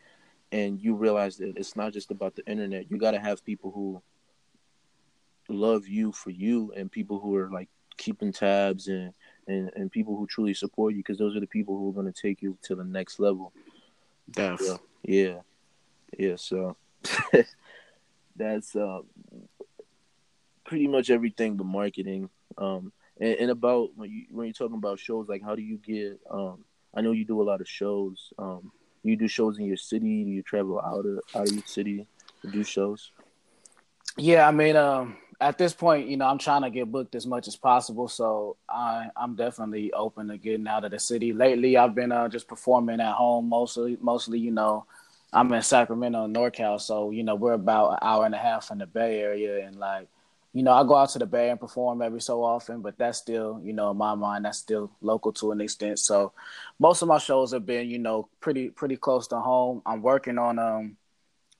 And 0.50 0.80
you 0.80 0.94
realize 0.94 1.36
that 1.38 1.56
it's 1.56 1.76
not 1.76 1.92
just 1.92 2.10
about 2.10 2.34
the 2.34 2.46
internet. 2.46 2.90
You 2.90 2.96
got 2.96 3.10
to 3.10 3.20
have 3.20 3.44
people 3.44 3.70
who 3.70 4.02
love 5.48 5.86
you 5.86 6.12
for 6.12 6.30
you 6.30 6.72
and 6.74 6.90
people 6.90 7.20
who 7.20 7.36
are 7.36 7.50
like 7.50 7.68
keeping 7.96 8.32
tabs 8.32 8.88
and 8.88 9.12
and, 9.46 9.70
and 9.74 9.90
people 9.90 10.16
who 10.16 10.26
truly 10.26 10.54
support 10.54 10.92
you 10.94 10.98
because 10.98 11.18
those 11.18 11.36
are 11.36 11.40
the 11.40 11.46
people 11.46 11.76
who 11.76 11.90
are 11.90 11.92
going 11.92 12.10
to 12.10 12.22
take 12.22 12.42
you 12.42 12.56
to 12.62 12.74
the 12.74 12.84
next 12.84 13.18
level. 13.18 13.52
Def. 14.30 14.60
Yeah, 14.62 14.76
yeah. 15.02 15.38
Yeah 16.18 16.36
so 16.36 16.76
that's 18.36 18.76
uh 18.76 19.00
pretty 20.68 20.86
much 20.86 21.10
everything 21.10 21.56
but 21.56 21.66
marketing 21.66 22.28
um 22.58 22.92
and, 23.20 23.34
and 23.40 23.50
about 23.50 23.90
when 23.96 24.10
you 24.10 24.24
when 24.30 24.46
you're 24.46 24.52
talking 24.52 24.76
about 24.76 24.98
shows 24.98 25.28
like 25.28 25.42
how 25.42 25.54
do 25.54 25.62
you 25.62 25.78
get 25.78 26.20
um 26.30 26.64
i 26.94 27.00
know 27.00 27.12
you 27.12 27.24
do 27.24 27.40
a 27.40 27.48
lot 27.50 27.60
of 27.60 27.68
shows 27.68 28.32
um 28.38 28.70
you 29.02 29.16
do 29.16 29.26
shows 29.26 29.58
in 29.58 29.64
your 29.64 29.76
city 29.76 30.24
do 30.24 30.30
you 30.30 30.42
travel 30.42 30.80
out 30.80 31.06
of 31.06 31.20
out 31.34 31.48
of 31.48 31.54
your 31.54 31.64
city 31.66 32.06
to 32.42 32.50
do 32.50 32.62
shows 32.62 33.10
yeah 34.16 34.46
i 34.46 34.50
mean 34.50 34.76
um 34.76 35.16
at 35.40 35.56
this 35.56 35.72
point, 35.72 36.08
you 36.08 36.16
know, 36.16 36.26
I'm 36.26 36.38
trying 36.38 36.62
to 36.62 36.70
get 36.70 36.90
booked 36.90 37.14
as 37.14 37.26
much 37.26 37.46
as 37.46 37.54
possible. 37.54 38.08
So 38.08 38.56
I, 38.68 39.08
I'm 39.16 39.36
definitely 39.36 39.92
open 39.92 40.28
to 40.28 40.36
getting 40.36 40.66
out 40.66 40.84
of 40.84 40.90
the 40.90 40.98
city. 40.98 41.32
Lately, 41.32 41.76
I've 41.76 41.94
been 41.94 42.10
uh, 42.10 42.28
just 42.28 42.48
performing 42.48 43.00
at 43.00 43.14
home 43.14 43.48
mostly. 43.48 43.96
Mostly, 44.00 44.40
you 44.40 44.50
know, 44.50 44.84
I'm 45.32 45.52
in 45.52 45.62
Sacramento, 45.62 46.26
NorCal, 46.26 46.80
so 46.80 47.10
you 47.10 47.22
know 47.22 47.34
we're 47.34 47.52
about 47.52 47.92
an 47.92 47.98
hour 48.02 48.24
and 48.24 48.34
a 48.34 48.38
half 48.38 48.66
from 48.66 48.78
the 48.78 48.86
Bay 48.86 49.20
Area, 49.20 49.66
and 49.66 49.76
like, 49.76 50.08
you 50.52 50.62
know, 50.62 50.72
I 50.72 50.82
go 50.84 50.96
out 50.96 51.10
to 51.10 51.18
the 51.18 51.26
Bay 51.26 51.50
and 51.50 51.60
perform 51.60 52.02
every 52.02 52.20
so 52.20 52.42
often, 52.42 52.80
but 52.80 52.98
that's 52.98 53.18
still, 53.18 53.60
you 53.62 53.72
know, 53.72 53.90
in 53.90 53.96
my 53.96 54.14
mind, 54.14 54.44
that's 54.44 54.58
still 54.58 54.90
local 55.00 55.32
to 55.34 55.52
an 55.52 55.60
extent. 55.60 55.98
So 55.98 56.32
most 56.78 57.02
of 57.02 57.08
my 57.08 57.18
shows 57.18 57.52
have 57.52 57.66
been, 57.66 57.88
you 57.88 57.98
know, 57.98 58.28
pretty 58.40 58.70
pretty 58.70 58.96
close 58.96 59.28
to 59.28 59.40
home. 59.40 59.82
I'm 59.84 60.02
working 60.02 60.38
on 60.38 60.58
um 60.58 60.96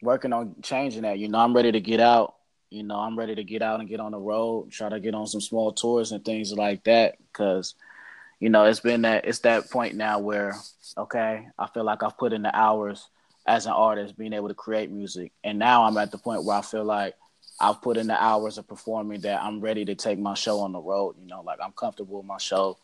working 0.03 0.33
on 0.33 0.57
changing 0.63 1.03
that. 1.03 1.19
You 1.19 1.29
know, 1.29 1.39
I'm 1.39 1.55
ready 1.55 1.73
to 1.73 1.81
get 1.81 2.01
out 2.01 2.35
you 2.71 2.83
know, 2.83 2.97
I'm 2.97 3.19
ready 3.19 3.35
to 3.35 3.45
get 3.45 3.63
out 3.63 3.81
and 3.81 3.89
get 3.89 4.01
on 4.01 4.13
the 4.13 4.19
road, 4.19 4.71
try 4.71 4.89
to 4.89 5.01
get 5.01 5.15
on 5.15 5.27
some 5.27 5.41
small 5.41 5.73
tours 5.73 6.13
and 6.13 6.25
things 6.25 6.53
like 6.53 6.85
that. 6.85 7.17
Cause, 7.33 7.75
you 8.41 8.51
know, 8.51 8.65
it's 8.65 8.81
been 8.81 9.03
that 9.03 9.25
it's 9.27 9.41
that 9.41 9.71
point 9.71 9.95
now 9.97 10.19
where, 10.19 10.55
okay, 10.97 11.49
I 11.59 11.67
feel 11.69 11.85
like 11.85 12.03
I've 12.03 12.19
put 12.19 12.33
in 12.33 12.43
the 12.43 12.55
hours 12.55 13.09
as 13.47 13.67
an 13.67 13.73
artist, 13.73 14.19
being 14.19 14.35
able 14.35 14.49
to 14.49 14.55
create 14.55 14.91
music. 14.91 15.33
And 15.43 15.59
now 15.59 15.85
I'm 15.85 15.97
at 15.97 16.11
the 16.11 16.19
point 16.19 16.45
where 16.45 16.57
I 16.59 16.63
feel 16.63 16.85
like 16.85 17.15
I've 17.61 17.83
put 17.83 17.97
in 17.97 18.07
the 18.07 18.23
hours 18.23 18.59
of 18.59 18.69
performing 18.69 19.21
that 19.23 19.43
I'm 19.43 19.61
ready 19.61 19.85
to 19.85 19.95
take 19.95 20.19
my 20.19 20.35
show 20.35 20.61
on 20.61 20.73
the 20.73 20.81
road. 20.81 21.17
You 21.21 21.27
know, 21.27 21.43
like 21.43 21.59
I'm 21.63 21.73
comfortable 21.73 22.19
with 22.19 22.27
my 22.27 22.39
show. 22.39 22.79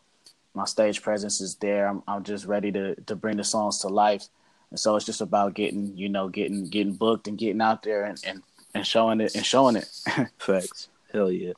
My 0.54 0.64
stage 0.64 1.02
presence 1.02 1.40
is 1.40 1.54
there. 1.56 1.88
I'm, 1.88 2.02
I'm 2.08 2.24
just 2.24 2.46
ready 2.46 2.72
to 2.72 2.94
to 2.94 3.16
bring 3.16 3.36
the 3.36 3.44
songs 3.44 3.78
to 3.80 3.88
life. 3.88 4.26
And 4.70 4.80
so 4.80 4.96
it's 4.96 5.06
just 5.06 5.20
about 5.20 5.54
getting, 5.54 5.96
you 5.96 6.08
know, 6.08 6.28
getting 6.28 6.68
getting 6.68 6.94
booked 6.94 7.28
and 7.28 7.38
getting 7.38 7.60
out 7.60 7.82
there 7.82 8.04
and, 8.04 8.20
and 8.26 8.42
and 8.74 8.86
showing 8.86 9.20
it 9.20 9.34
and 9.36 9.46
showing 9.46 9.76
it. 9.76 9.88
Facts. 10.38 10.88
Hell 11.12 11.30
yeah. 11.30 11.52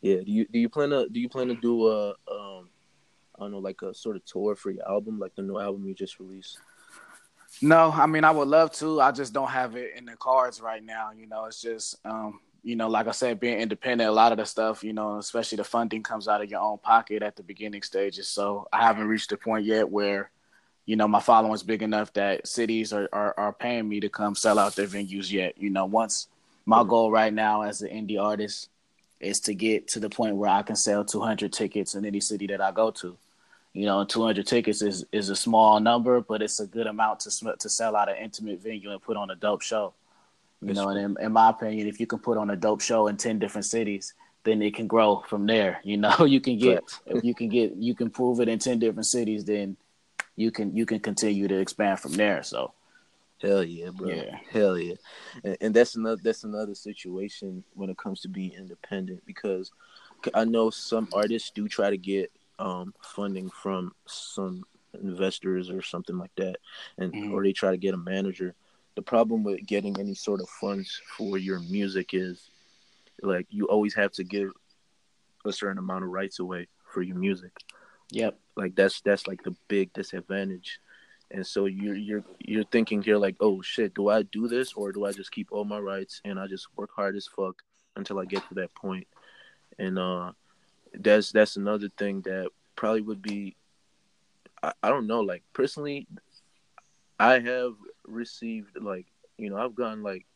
Yeah. 0.00 0.18
Do 0.18 0.30
you 0.30 0.46
do 0.46 0.58
you 0.58 0.68
plan 0.68 0.90
to 0.90 1.08
do 1.08 1.20
you 1.20 1.28
plan 1.28 1.48
to 1.48 1.56
do 1.56 1.88
a 1.88 2.10
um 2.30 2.68
I 3.34 3.40
don't 3.40 3.50
know 3.50 3.58
like 3.58 3.82
a 3.82 3.92
sort 3.92 4.16
of 4.16 4.24
tour 4.24 4.54
for 4.54 4.70
your 4.70 4.88
album, 4.88 5.18
like 5.18 5.34
the 5.34 5.42
new 5.42 5.58
album 5.58 5.86
you 5.86 5.94
just 5.94 6.20
released? 6.20 6.58
No, 7.60 7.90
I 7.90 8.06
mean 8.06 8.22
I 8.22 8.30
would 8.30 8.48
love 8.48 8.72
to. 8.74 9.00
I 9.00 9.10
just 9.10 9.32
don't 9.32 9.50
have 9.50 9.74
it 9.74 9.94
in 9.96 10.04
the 10.04 10.16
cards 10.16 10.60
right 10.60 10.82
now. 10.82 11.10
You 11.10 11.26
know, 11.26 11.44
it's 11.46 11.60
just 11.60 11.96
um, 12.04 12.40
you 12.62 12.76
know, 12.76 12.88
like 12.88 13.08
I 13.08 13.12
said, 13.12 13.40
being 13.40 13.58
independent, 13.58 14.08
a 14.08 14.12
lot 14.12 14.32
of 14.32 14.38
the 14.38 14.44
stuff, 14.44 14.84
you 14.84 14.92
know, 14.92 15.18
especially 15.18 15.56
the 15.56 15.64
funding 15.64 16.02
comes 16.02 16.28
out 16.28 16.42
of 16.42 16.50
your 16.50 16.60
own 16.60 16.78
pocket 16.78 17.22
at 17.22 17.34
the 17.34 17.42
beginning 17.42 17.82
stages. 17.82 18.28
So 18.28 18.68
I 18.72 18.82
haven't 18.82 19.08
reached 19.08 19.30
the 19.30 19.36
point 19.36 19.64
yet 19.64 19.90
where, 19.90 20.30
you 20.86 20.94
know, 20.94 21.08
my 21.08 21.20
following 21.20 21.54
is 21.54 21.64
big 21.64 21.82
enough 21.82 22.12
that 22.12 22.46
cities 22.46 22.92
are, 22.92 23.08
are, 23.12 23.34
are 23.36 23.52
paying 23.52 23.88
me 23.88 24.00
to 24.00 24.08
come 24.08 24.36
sell 24.36 24.58
out 24.58 24.76
their 24.76 24.86
venues 24.86 25.30
yet. 25.30 25.54
You 25.58 25.70
know, 25.70 25.86
once 25.86 26.28
my 26.64 26.78
mm-hmm. 26.78 26.90
goal 26.90 27.10
right 27.10 27.34
now 27.34 27.62
as 27.62 27.82
an 27.82 27.88
indie 27.88 28.20
artist 28.20 28.68
is 29.18 29.40
to 29.40 29.54
get 29.54 29.88
to 29.88 30.00
the 30.00 30.10
point 30.10 30.36
where 30.36 30.50
I 30.50 30.62
can 30.62 30.76
sell 30.76 31.04
200 31.04 31.52
tickets 31.52 31.94
in 31.94 32.04
any 32.04 32.20
city 32.20 32.46
that 32.48 32.60
I 32.60 32.70
go 32.70 32.90
to. 32.92 33.16
You 33.72 33.86
know, 33.86 34.04
200 34.04 34.46
tickets 34.46 34.82
is 34.82 35.04
is 35.12 35.30
a 35.30 35.36
small 35.36 35.80
number, 35.80 36.20
but 36.20 36.42
it's 36.42 36.60
a 36.60 36.66
good 36.66 36.86
amount 36.86 37.20
to 37.20 37.56
to 37.58 37.68
sell 37.68 37.96
out 37.96 38.10
an 38.10 38.16
intimate 38.22 38.60
venue 38.60 38.92
and 38.92 39.02
put 39.02 39.16
on 39.16 39.30
a 39.30 39.34
dope 39.34 39.62
show. 39.62 39.94
You 40.62 40.74
know, 40.74 40.84
true. 40.84 40.92
and 40.92 41.18
in, 41.18 41.26
in 41.26 41.32
my 41.32 41.50
opinion, 41.50 41.88
if 41.88 41.98
you 42.00 42.06
can 42.06 42.18
put 42.18 42.38
on 42.38 42.50
a 42.50 42.56
dope 42.56 42.80
show 42.80 43.08
in 43.08 43.16
10 43.16 43.38
different 43.38 43.64
cities, 43.64 44.14
then 44.44 44.62
it 44.62 44.74
can 44.74 44.86
grow 44.86 45.22
from 45.28 45.46
there. 45.46 45.80
You 45.84 45.96
know, 45.96 46.24
you 46.24 46.40
can 46.40 46.58
get 46.58 46.82
if 47.06 47.24
you 47.24 47.34
can 47.34 47.48
get 47.48 47.76
you 47.76 47.94
can 47.94 48.10
prove 48.10 48.40
it 48.40 48.48
in 48.48 48.58
10 48.58 48.78
different 48.78 49.06
cities, 49.06 49.44
then 49.44 49.76
you 50.36 50.50
can 50.50 50.74
you 50.76 50.86
can 50.86 51.00
continue 51.00 51.48
to 51.48 51.58
expand 51.58 52.00
from 52.00 52.12
there. 52.12 52.42
So 52.42 52.72
Hell 53.42 53.64
yeah, 53.64 53.90
bro. 53.90 54.08
Yeah. 54.08 54.36
Hell 54.50 54.78
yeah. 54.78 54.94
And, 55.42 55.56
and 55.60 55.74
that's 55.74 55.96
another 55.96 56.20
that's 56.22 56.44
another 56.44 56.76
situation 56.76 57.64
when 57.74 57.90
it 57.90 57.98
comes 57.98 58.20
to 58.20 58.28
being 58.28 58.52
independent 58.52 59.26
because 59.26 59.72
I 60.32 60.44
know 60.44 60.70
some 60.70 61.08
artists 61.12 61.50
do 61.50 61.66
try 61.66 61.90
to 61.90 61.98
get 61.98 62.30
um, 62.60 62.94
funding 63.02 63.50
from 63.50 63.92
some 64.06 64.64
investors 65.02 65.70
or 65.70 65.82
something 65.82 66.16
like 66.16 66.34
that, 66.36 66.58
and 66.98 67.12
Mhm. 67.12 67.32
or 67.32 67.42
they 67.42 67.52
try 67.52 67.72
to 67.72 67.76
get 67.76 67.94
a 67.94 67.96
manager. 67.96 68.54
The 68.94 69.02
problem 69.02 69.42
with 69.42 69.64
getting 69.66 69.98
any 69.98 70.14
sort 70.14 70.40
of 70.40 70.48
funds 70.48 71.00
for 71.16 71.38
your 71.38 71.60
music 71.60 72.10
is 72.12 72.50
like 73.22 73.46
you 73.50 73.66
always 73.66 73.94
have 73.94 74.12
to 74.12 74.24
give 74.24 74.50
a 75.44 75.52
certain 75.52 75.78
amount 75.78 76.04
of 76.04 76.10
rights 76.10 76.38
away 76.38 76.68
for 76.92 77.02
your 77.02 77.16
music 77.16 77.52
Yep. 78.10 78.38
like 78.56 78.74
that's 78.74 79.00
that's 79.00 79.26
like 79.26 79.42
the 79.42 79.54
big 79.68 79.92
disadvantage 79.92 80.78
and 81.30 81.46
so 81.46 81.64
you're 81.66 81.94
you're 81.96 82.24
you're 82.40 82.64
thinking 82.64 83.02
here 83.02 83.16
like 83.16 83.36
oh 83.40 83.62
shit 83.62 83.94
do 83.94 84.08
i 84.08 84.22
do 84.22 84.46
this 84.48 84.74
or 84.74 84.92
do 84.92 85.06
i 85.06 85.12
just 85.12 85.32
keep 85.32 85.48
all 85.50 85.64
my 85.64 85.78
rights 85.78 86.20
and 86.24 86.38
i 86.38 86.46
just 86.46 86.66
work 86.76 86.90
hard 86.94 87.16
as 87.16 87.26
fuck 87.26 87.62
until 87.96 88.18
i 88.18 88.24
get 88.24 88.46
to 88.48 88.54
that 88.54 88.74
point? 88.74 89.06
and 89.78 89.98
uh 89.98 90.30
that's 90.94 91.32
that's 91.32 91.56
another 91.56 91.88
thing 91.96 92.20
that 92.22 92.48
probably 92.76 93.00
would 93.00 93.22
be 93.22 93.56
i, 94.62 94.72
I 94.82 94.90
don't 94.90 95.06
know 95.06 95.20
like 95.20 95.42
personally 95.54 96.06
i 97.18 97.38
have 97.38 97.72
received 98.06 98.76
like 98.80 99.06
you 99.38 99.50
know 99.50 99.56
i've 99.56 99.74
gotten 99.74 100.02
like 100.02 100.26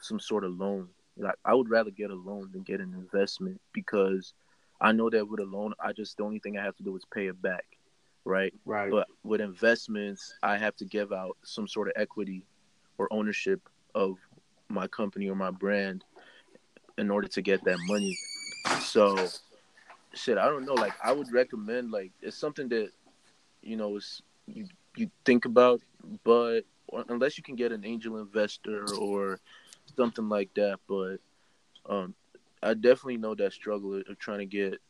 some 0.00 0.18
sort 0.20 0.44
of 0.44 0.52
loan 0.52 0.88
like 1.16 1.34
i 1.44 1.54
would 1.54 1.70
rather 1.70 1.90
get 1.90 2.10
a 2.10 2.14
loan 2.14 2.50
than 2.52 2.62
get 2.62 2.80
an 2.80 2.92
investment 2.94 3.60
because 3.72 4.34
i 4.80 4.92
know 4.92 5.08
that 5.08 5.26
with 5.28 5.40
a 5.40 5.44
loan 5.44 5.72
i 5.80 5.92
just 5.92 6.16
the 6.16 6.22
only 6.24 6.38
thing 6.38 6.58
i 6.58 6.62
have 6.62 6.76
to 6.76 6.82
do 6.82 6.94
is 6.96 7.04
pay 7.12 7.26
it 7.28 7.40
back 7.40 7.64
right 8.24 8.52
Right. 8.64 8.90
but 8.90 9.06
with 9.22 9.40
investments, 9.40 10.34
I 10.42 10.58
have 10.58 10.76
to 10.76 10.84
give 10.84 11.12
out 11.12 11.36
some 11.44 11.66
sort 11.66 11.88
of 11.88 11.94
equity 11.96 12.44
or 12.98 13.08
ownership 13.12 13.60
of 13.94 14.16
my 14.68 14.86
company 14.88 15.28
or 15.28 15.34
my 15.36 15.50
brand 15.50 16.04
in 16.98 17.10
order 17.10 17.28
to 17.28 17.42
get 17.42 17.64
that 17.64 17.78
money. 17.86 18.16
So, 18.80 19.28
shit, 20.14 20.38
I 20.38 20.46
don't 20.46 20.64
know. 20.64 20.74
Like, 20.74 20.94
I 21.02 21.12
would 21.12 21.32
recommend 21.32 21.90
like 21.90 22.12
it's 22.20 22.36
something 22.36 22.68
that 22.70 22.90
you 23.62 23.76
know 23.76 23.96
is 23.96 24.22
you 24.46 24.66
you 24.96 25.10
think 25.24 25.44
about, 25.44 25.80
but 26.24 26.62
unless 27.08 27.36
you 27.36 27.44
can 27.44 27.56
get 27.56 27.72
an 27.72 27.84
angel 27.84 28.18
investor 28.18 28.94
or 28.94 29.40
something 29.96 30.28
like 30.28 30.50
that, 30.54 30.78
but 30.88 31.18
um, 31.88 32.14
I 32.62 32.74
definitely 32.74 33.18
know 33.18 33.34
that 33.34 33.52
struggle 33.52 33.96
of 33.96 34.18
trying 34.18 34.38
to 34.40 34.46
get 34.46 34.80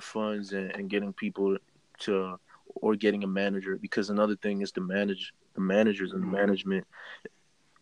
funds 0.00 0.52
and, 0.52 0.70
and 0.72 0.88
getting 0.88 1.12
people 1.12 1.56
to 2.00 2.38
or 2.76 2.94
getting 2.94 3.24
a 3.24 3.26
manager 3.26 3.76
because 3.76 4.10
another 4.10 4.36
thing 4.36 4.62
is 4.62 4.72
the 4.72 4.80
manage 4.80 5.32
the 5.54 5.60
managers 5.60 6.12
and 6.12 6.22
the 6.22 6.26
management. 6.26 6.86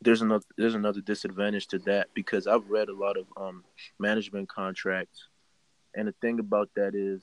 There's 0.00 0.22
another 0.22 0.44
there's 0.56 0.74
another 0.74 1.00
disadvantage 1.00 1.66
to 1.68 1.78
that 1.80 2.08
because 2.14 2.46
I've 2.46 2.68
read 2.68 2.88
a 2.88 2.94
lot 2.94 3.16
of 3.16 3.26
um 3.36 3.64
management 3.98 4.48
contracts 4.48 5.28
and 5.96 6.06
the 6.08 6.14
thing 6.20 6.38
about 6.38 6.70
that 6.76 6.94
is 6.94 7.22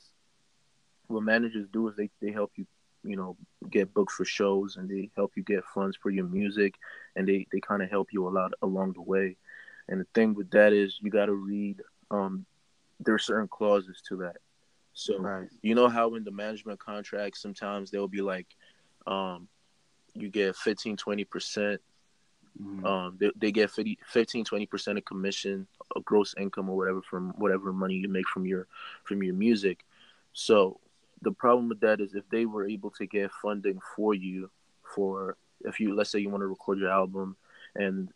what 1.07 1.23
managers 1.23 1.67
do 1.71 1.88
is 1.88 1.95
they, 1.95 2.09
they 2.21 2.31
help 2.31 2.51
you 2.55 2.65
you 3.03 3.15
know 3.15 3.36
get 3.69 3.93
booked 3.93 4.12
for 4.12 4.25
shows 4.25 4.77
and 4.77 4.89
they 4.89 5.10
help 5.15 5.33
you 5.36 5.43
get 5.43 5.63
funds 5.65 5.95
for 5.95 6.10
your 6.10 6.25
music 6.25 6.75
and 7.15 7.27
they, 7.27 7.45
they 7.51 7.60
kind 7.60 7.81
of 7.81 7.89
help 7.89 8.10
you 8.12 8.27
a 8.27 8.29
lot 8.29 8.51
along 8.62 8.93
the 8.93 9.01
way 9.01 9.36
and 9.88 10.00
the 10.00 10.05
thing 10.13 10.33
with 10.33 10.50
that 10.51 10.74
is 10.74 11.00
you 11.01 11.10
got 11.12 11.25
to 11.25 11.33
read 11.33 11.81
um 12.12 12.45
there 13.00 13.13
are 13.13 13.19
certain 13.19 13.48
clauses 13.48 14.01
to 14.07 14.17
that 14.17 14.38
so 14.93 15.17
Right. 15.19 15.50
you 15.62 15.75
know 15.75 15.89
how 15.89 16.15
in 16.15 16.24
the 16.24 16.31
management 16.31 16.79
contract 16.79 17.38
sometimes 17.38 17.91
they'll 17.91 18.07
be 18.07 18.22
like 18.22 18.48
um 19.07 19.48
you 20.13 20.29
get 20.29 20.55
15 20.55 20.95
20 20.98 21.24
percent 21.25 21.81
Mhm. 22.62 22.86
um 22.86 23.17
they, 23.19 23.31
they 23.36 23.51
get 23.51 23.72
50, 23.72 23.98
15 24.05 24.45
20 24.45 24.65
percent 24.65 24.98
of 24.98 25.05
commission 25.05 25.67
of 25.95 26.05
gross 26.05 26.36
income 26.38 26.69
or 26.69 26.77
whatever 26.77 27.01
from 27.01 27.29
whatever 27.38 27.74
money 27.74 27.95
you 27.95 28.07
make 28.07 28.27
from 28.27 28.45
your 28.45 28.67
from 29.03 29.24
your 29.24 29.33
music 29.33 29.83
so 30.33 30.79
the 31.24 31.32
problem 31.32 31.70
with 31.70 31.80
that 31.82 32.00
is 32.00 32.13
if 32.15 32.27
they 32.30 32.46
were 32.46 32.68
able 32.68 32.92
to 32.92 33.06
get 33.06 33.32
funding 33.42 33.80
for 33.96 34.13
you 34.13 34.50
for 34.96 35.38
if 35.62 35.80
you 35.80 35.96
let's 35.96 36.12
say 36.12 36.20
you 36.20 36.30
want 36.30 36.42
to 36.42 36.48
record 36.48 36.77
your 36.77 36.89
album 36.89 37.36
and 37.75 38.10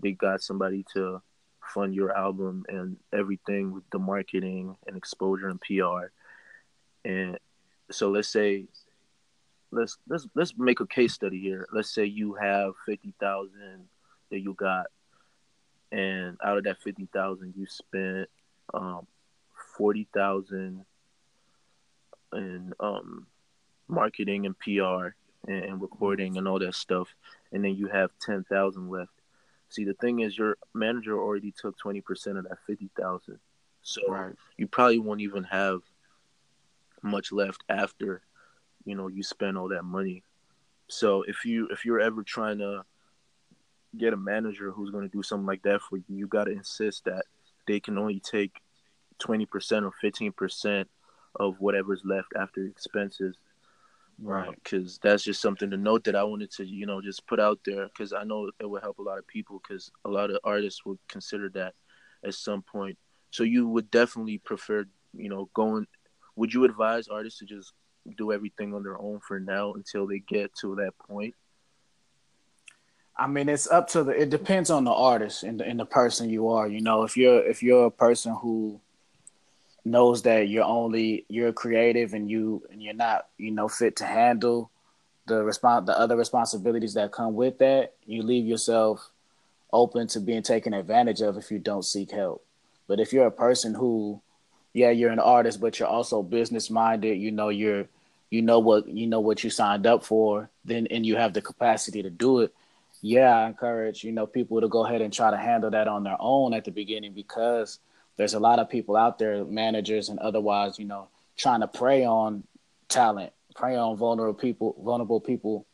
they 0.00 0.12
got 0.12 0.42
somebody 0.42 0.84
to 0.94 1.20
fund 1.74 1.94
your 1.94 2.16
album 2.16 2.64
and 2.68 2.96
everything 3.12 3.72
with 3.72 3.84
the 3.90 3.98
marketing 3.98 4.76
and 4.86 4.96
exposure 4.96 5.48
and 5.48 5.60
PR 5.60 6.10
and 7.04 7.38
so 7.90 8.10
let's 8.10 8.28
say 8.28 8.66
let's 9.70 9.98
let's 10.08 10.26
let's 10.34 10.54
make 10.56 10.80
a 10.80 10.86
case 10.86 11.14
study 11.14 11.40
here. 11.40 11.66
Let's 11.72 11.90
say 11.90 12.04
you 12.04 12.34
have 12.34 12.72
50,000 12.86 13.88
that 14.30 14.40
you 14.40 14.54
got 14.54 14.86
and 15.90 16.36
out 16.44 16.58
of 16.58 16.64
that 16.64 16.78
50,000 16.82 17.54
you 17.56 17.66
spent 17.66 18.28
um 18.74 19.06
40,000 19.76 20.84
and 22.32 22.74
um, 22.80 23.26
marketing 23.88 24.46
and 24.46 24.58
PR 24.58 25.14
and, 25.46 25.64
and 25.64 25.80
recording 25.80 26.36
and 26.36 26.46
all 26.46 26.58
that 26.58 26.74
stuff, 26.74 27.14
and 27.52 27.64
then 27.64 27.74
you 27.74 27.88
have 27.88 28.10
ten 28.20 28.44
thousand 28.44 28.90
left. 28.90 29.12
See, 29.70 29.84
the 29.84 29.94
thing 29.94 30.20
is, 30.20 30.36
your 30.36 30.56
manager 30.74 31.18
already 31.18 31.52
took 31.52 31.78
twenty 31.78 32.00
percent 32.00 32.38
of 32.38 32.44
that 32.44 32.58
fifty 32.66 32.90
thousand, 32.98 33.38
so 33.82 34.00
right. 34.08 34.34
you 34.56 34.66
probably 34.66 34.98
won't 34.98 35.20
even 35.20 35.44
have 35.44 35.80
much 37.02 37.30
left 37.30 37.62
after 37.68 38.22
you 38.84 38.94
know 38.94 39.08
you 39.08 39.22
spend 39.22 39.56
all 39.56 39.68
that 39.68 39.84
money. 39.84 40.22
So 40.88 41.22
if 41.22 41.44
you 41.44 41.68
if 41.70 41.84
you're 41.84 42.00
ever 42.00 42.22
trying 42.22 42.58
to 42.58 42.84
get 43.96 44.12
a 44.12 44.16
manager 44.16 44.70
who's 44.70 44.90
going 44.90 45.08
to 45.08 45.16
do 45.16 45.22
something 45.22 45.46
like 45.46 45.62
that 45.62 45.80
for 45.80 45.96
you, 45.96 46.04
you 46.08 46.26
got 46.26 46.44
to 46.44 46.52
insist 46.52 47.04
that 47.04 47.24
they 47.66 47.80
can 47.80 47.98
only 47.98 48.20
take 48.20 48.60
twenty 49.18 49.46
percent 49.46 49.84
or 49.84 49.92
fifteen 50.00 50.32
percent 50.32 50.88
of 51.38 51.56
whatever's 51.60 52.02
left 52.04 52.28
after 52.36 52.64
expenses 52.64 53.36
Right. 54.20 54.48
Um, 54.48 54.54
because 54.62 54.98
that's 55.00 55.22
just 55.22 55.40
something 55.40 55.70
to 55.70 55.76
note 55.76 56.02
that 56.04 56.16
i 56.16 56.24
wanted 56.24 56.50
to 56.52 56.64
you 56.64 56.86
know 56.86 57.00
just 57.00 57.24
put 57.28 57.38
out 57.38 57.60
there 57.64 57.86
because 57.86 58.12
i 58.12 58.24
know 58.24 58.50
it 58.58 58.66
will 58.68 58.80
help 58.80 58.98
a 58.98 59.02
lot 59.02 59.18
of 59.18 59.26
people 59.28 59.62
because 59.62 59.92
a 60.04 60.08
lot 60.08 60.30
of 60.30 60.38
artists 60.42 60.84
would 60.84 60.98
consider 61.08 61.48
that 61.50 61.74
at 62.24 62.34
some 62.34 62.62
point 62.62 62.98
so 63.30 63.44
you 63.44 63.68
would 63.68 63.88
definitely 63.92 64.38
prefer 64.38 64.84
you 65.12 65.28
know 65.28 65.48
going 65.54 65.86
would 66.34 66.52
you 66.52 66.64
advise 66.64 67.06
artists 67.06 67.38
to 67.38 67.44
just 67.44 67.72
do 68.16 68.32
everything 68.32 68.74
on 68.74 68.82
their 68.82 69.00
own 69.00 69.20
for 69.20 69.38
now 69.38 69.74
until 69.74 70.06
they 70.06 70.18
get 70.18 70.52
to 70.54 70.74
that 70.74 70.92
point 70.98 71.34
I 73.20 73.26
mean, 73.26 73.48
it's 73.48 73.68
up 73.68 73.88
to 73.88 74.04
the. 74.04 74.12
It 74.12 74.30
depends 74.30 74.70
on 74.70 74.84
the 74.84 74.92
artist 74.92 75.42
and 75.42 75.58
the, 75.58 75.64
and 75.64 75.80
the 75.80 75.84
person 75.84 76.30
you 76.30 76.50
are. 76.50 76.68
You 76.68 76.80
know, 76.80 77.02
if 77.02 77.16
you're 77.16 77.44
if 77.44 77.64
you're 77.64 77.86
a 77.86 77.90
person 77.90 78.32
who 78.40 78.80
knows 79.84 80.22
that 80.22 80.48
you're 80.48 80.64
only 80.64 81.24
you're 81.28 81.52
creative 81.52 82.12
and 82.12 82.30
you 82.30 82.62
and 82.70 82.82
you're 82.82 82.94
not 82.94 83.28
you 83.38 83.50
know 83.50 83.68
fit 83.68 83.96
to 83.96 84.04
handle 84.04 84.70
the 85.26 85.42
response 85.42 85.86
the 85.86 85.98
other 85.98 86.16
responsibilities 86.16 86.94
that 86.94 87.12
come 87.12 87.34
with 87.34 87.58
that, 87.58 87.94
you 88.06 88.22
leave 88.22 88.46
yourself 88.46 89.10
open 89.72 90.06
to 90.08 90.20
being 90.20 90.42
taken 90.42 90.72
advantage 90.72 91.20
of 91.20 91.36
if 91.36 91.50
you 91.50 91.58
don't 91.58 91.84
seek 91.84 92.10
help. 92.10 92.42
But 92.86 93.00
if 93.00 93.12
you're 93.12 93.26
a 93.26 93.30
person 93.30 93.74
who, 93.74 94.22
yeah, 94.72 94.90
you're 94.90 95.10
an 95.10 95.18
artist, 95.18 95.60
but 95.60 95.78
you're 95.78 95.88
also 95.88 96.22
business 96.22 96.70
minded, 96.70 97.18
you 97.18 97.30
know 97.30 97.50
you're 97.50 97.86
you 98.30 98.42
know 98.42 98.58
what 98.58 98.88
you 98.88 99.06
know 99.06 99.20
what 99.20 99.44
you 99.44 99.50
signed 99.50 99.86
up 99.86 100.04
for, 100.04 100.50
then 100.64 100.86
and 100.90 101.04
you 101.04 101.16
have 101.16 101.34
the 101.34 101.42
capacity 101.42 102.02
to 102.02 102.10
do 102.10 102.40
it 102.40 102.54
yeah, 103.02 103.36
I 103.36 103.46
encourage 103.46 104.04
you 104.04 104.12
know 104.12 104.26
people 104.26 104.60
to 104.60 104.68
go 104.68 104.84
ahead 104.84 105.00
and 105.00 105.12
try 105.12 105.30
to 105.30 105.36
handle 105.36 105.70
that 105.70 105.88
on 105.88 106.04
their 106.04 106.16
own 106.18 106.54
at 106.54 106.64
the 106.64 106.70
beginning 106.70 107.12
because 107.12 107.78
there's 108.18 108.34
a 108.34 108.40
lot 108.40 108.58
of 108.58 108.68
people 108.68 108.96
out 108.96 109.18
there, 109.18 109.44
managers 109.44 110.10
and 110.10 110.18
otherwise, 110.18 110.78
you 110.78 110.84
know, 110.84 111.08
trying 111.38 111.60
to 111.60 111.68
prey 111.68 112.04
on 112.04 112.44
talent, 112.88 113.32
prey 113.54 113.76
on 113.76 113.96
vulnerable 113.96 114.38
people, 114.38 114.76
vulnerable 114.84 115.20
people, 115.20 115.64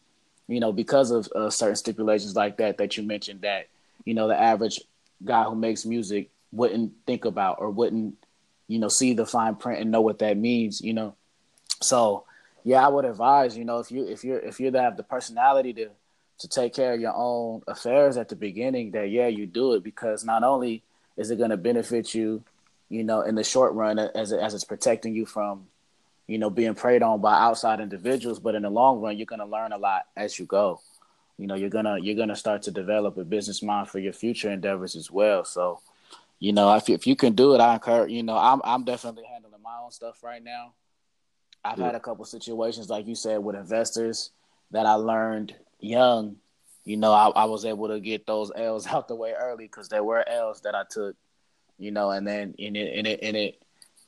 you 0.46 0.60
know, 0.60 0.70
because 0.72 1.10
of 1.10 1.26
uh, 1.34 1.50
certain 1.50 1.74
stipulations 1.74 2.36
like 2.36 2.58
that 2.58 2.78
that 2.78 2.96
you 2.96 3.02
mentioned 3.02 3.40
that 3.40 3.66
you 4.04 4.14
know 4.14 4.28
the 4.28 4.40
average 4.40 4.80
guy 5.24 5.44
who 5.44 5.54
makes 5.54 5.86
music 5.86 6.30
wouldn't 6.52 6.92
think 7.06 7.24
about 7.24 7.56
or 7.60 7.70
wouldn't 7.70 8.14
you 8.68 8.78
know 8.78 8.88
see 8.88 9.14
the 9.14 9.26
fine 9.26 9.56
print 9.56 9.80
and 9.80 9.90
know 9.90 10.02
what 10.02 10.18
that 10.20 10.36
means, 10.36 10.80
you 10.80 10.92
know. 10.92 11.14
So 11.82 12.24
yeah, 12.62 12.84
I 12.84 12.88
would 12.88 13.04
advise 13.04 13.56
you 13.56 13.64
know 13.64 13.78
if 13.78 13.90
you 13.90 14.06
if 14.06 14.24
you're 14.24 14.38
if 14.38 14.60
you 14.60 14.70
have 14.72 14.96
the 14.96 15.02
personality 15.02 15.72
to 15.74 15.88
to 16.40 16.48
take 16.48 16.74
care 16.74 16.92
of 16.92 17.00
your 17.00 17.14
own 17.14 17.62
affairs 17.66 18.16
at 18.16 18.28
the 18.28 18.36
beginning 18.36 18.90
that 18.90 19.08
yeah 19.08 19.28
you 19.28 19.46
do 19.46 19.74
it 19.74 19.84
because 19.84 20.24
not 20.24 20.42
only 20.42 20.82
is 21.16 21.30
it 21.30 21.36
going 21.38 21.50
to 21.50 21.56
benefit 21.56 22.14
you 22.14 22.42
you 22.88 23.04
know 23.04 23.20
in 23.22 23.34
the 23.34 23.44
short 23.44 23.72
run 23.74 23.98
as 23.98 24.32
it, 24.32 24.40
as 24.40 24.54
it's 24.54 24.64
protecting 24.64 25.14
you 25.14 25.24
from 25.26 25.66
you 26.26 26.38
know 26.38 26.50
being 26.50 26.74
preyed 26.74 27.02
on 27.02 27.20
by 27.20 27.34
outside 27.34 27.80
individuals 27.80 28.38
but 28.38 28.54
in 28.54 28.62
the 28.62 28.70
long 28.70 29.00
run 29.00 29.16
you're 29.16 29.26
going 29.26 29.38
to 29.40 29.46
learn 29.46 29.72
a 29.72 29.78
lot 29.78 30.02
as 30.16 30.38
you 30.38 30.46
go. 30.46 30.80
You 31.38 31.46
know 31.48 31.54
you're 31.56 31.70
going 31.70 31.84
to 31.86 31.98
you're 32.00 32.14
going 32.14 32.28
to 32.28 32.36
start 32.36 32.62
to 32.62 32.70
develop 32.70 33.16
a 33.18 33.24
business 33.24 33.62
mind 33.62 33.88
for 33.88 33.98
your 33.98 34.12
future 34.12 34.50
endeavors 34.50 34.94
as 34.96 35.10
well. 35.10 35.44
So 35.44 35.80
you 36.38 36.52
know 36.52 36.74
if, 36.76 36.88
if 36.88 37.06
you 37.06 37.16
can 37.16 37.34
do 37.34 37.54
it 37.54 37.60
i 37.60 37.74
encourage 37.74 38.10
you 38.10 38.22
know 38.22 38.36
i'm 38.36 38.60
i'm 38.64 38.84
definitely 38.84 39.24
handling 39.24 39.62
my 39.62 39.78
own 39.82 39.90
stuff 39.90 40.22
right 40.22 40.42
now. 40.42 40.72
I've 41.64 41.78
Yeah. 41.78 41.86
had 41.86 41.94
a 41.94 42.00
couple 42.00 42.24
situations 42.24 42.90
like 42.90 43.06
you 43.06 43.14
said 43.14 43.38
with 43.42 43.56
investors 43.56 44.30
that 44.70 44.86
i 44.86 44.94
learned 44.94 45.54
young 45.80 46.36
you 46.84 46.96
know, 46.96 47.12
I, 47.12 47.28
I 47.30 47.44
was 47.46 47.64
able 47.64 47.88
to 47.88 48.00
get 48.00 48.26
those 48.26 48.52
L's 48.54 48.86
out 48.92 49.08
the 49.08 49.14
way 49.14 49.32
early 49.32 49.64
because 49.64 49.88
there 49.88 50.04
were 50.04 50.26
L's 50.28 50.60
that 50.62 50.74
I 50.74 50.84
took, 50.88 51.16
you 51.78 51.90
know, 51.90 52.10
and 52.10 52.26
then 52.26 52.54
in 52.58 52.76
it 52.76 52.96
and 52.96 53.06
it 53.06 53.20
and 53.22 53.36
it 53.36 53.60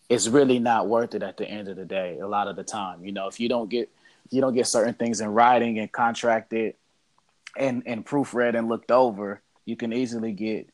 it's 0.09 0.29
really 0.29 0.59
not 0.59 0.87
worth 0.87 1.15
it 1.15 1.23
at 1.23 1.37
the 1.37 1.49
end 1.49 1.69
of 1.69 1.77
the 1.77 1.85
day. 1.85 2.19
A 2.21 2.29
lot 2.29 2.49
of 2.49 2.57
the 2.57 2.63
time, 2.63 3.05
you 3.05 3.13
know, 3.13 3.27
if 3.27 3.41
you 3.41 3.49
don't 3.49 3.69
get 3.69 3.91
you 4.31 4.41
don't 4.41 4.55
get 4.55 4.67
certain 4.67 4.95
things 4.95 5.21
in 5.21 5.29
writing 5.29 5.79
and 5.79 5.91
contracted 5.91 6.75
and 7.57 7.83
and 7.87 8.05
proofread 8.05 8.57
and 8.57 8.69
looked 8.69 8.91
over, 8.91 9.41
you 9.65 9.77
can 9.77 9.93
easily 9.93 10.33
get 10.33 10.69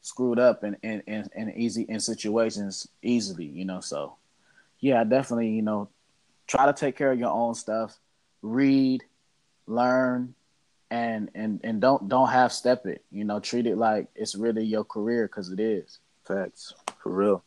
screwed 0.00 0.38
up 0.38 0.64
in 0.64 0.76
in, 0.82 1.02
in, 1.06 1.28
in 1.34 1.50
easy 1.50 1.82
in 1.82 2.00
situations 2.00 2.88
easily, 3.02 3.44
you 3.44 3.64
know. 3.64 3.80
So 3.80 4.14
yeah, 4.80 5.04
definitely, 5.04 5.50
you 5.50 5.62
know, 5.62 5.88
try 6.46 6.66
to 6.66 6.72
take 6.72 6.96
care 6.96 7.12
of 7.12 7.18
your 7.18 7.30
own 7.30 7.54
stuff, 7.54 7.98
read, 8.42 9.02
learn, 9.66 10.34
and 10.90 11.30
and 11.34 11.60
and 11.64 11.80
don't 11.80 12.08
don't 12.08 12.28
half 12.28 12.52
step 12.52 12.86
it. 12.86 13.04
You 13.10 13.24
know, 13.24 13.40
treat 13.40 13.66
it 13.66 13.76
like 13.76 14.08
it's 14.14 14.34
really 14.34 14.64
your 14.64 14.84
career 14.84 15.26
because 15.26 15.50
it 15.50 15.60
is. 15.60 15.98
Facts 16.24 16.74
for 17.02 17.12
real. 17.12 17.44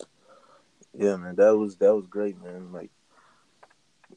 Yeah, 0.98 1.18
man, 1.18 1.36
that 1.36 1.56
was 1.56 1.78
that 1.78 1.96
was 1.96 2.08
great, 2.08 2.42
man. 2.44 2.72
Like 2.72 2.90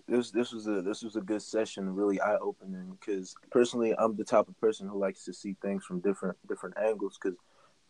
this 0.08 0.30
this 0.30 0.52
was 0.52 0.66
a 0.66 0.82
this 0.82 1.02
was 1.02 1.16
a 1.16 1.20
good 1.20 1.42
session, 1.42 1.94
really 1.94 2.20
eye 2.20 2.36
opening. 2.36 2.96
Because 2.98 3.34
personally, 3.50 3.94
I'm 3.98 4.16
the 4.16 4.24
type 4.24 4.48
of 4.48 4.60
person 4.60 4.88
who 4.88 4.98
likes 4.98 5.24
to 5.24 5.32
see 5.32 5.56
things 5.62 5.84
from 5.84 6.00
different 6.00 6.36
different 6.48 6.76
angles. 6.78 7.18
Because 7.22 7.38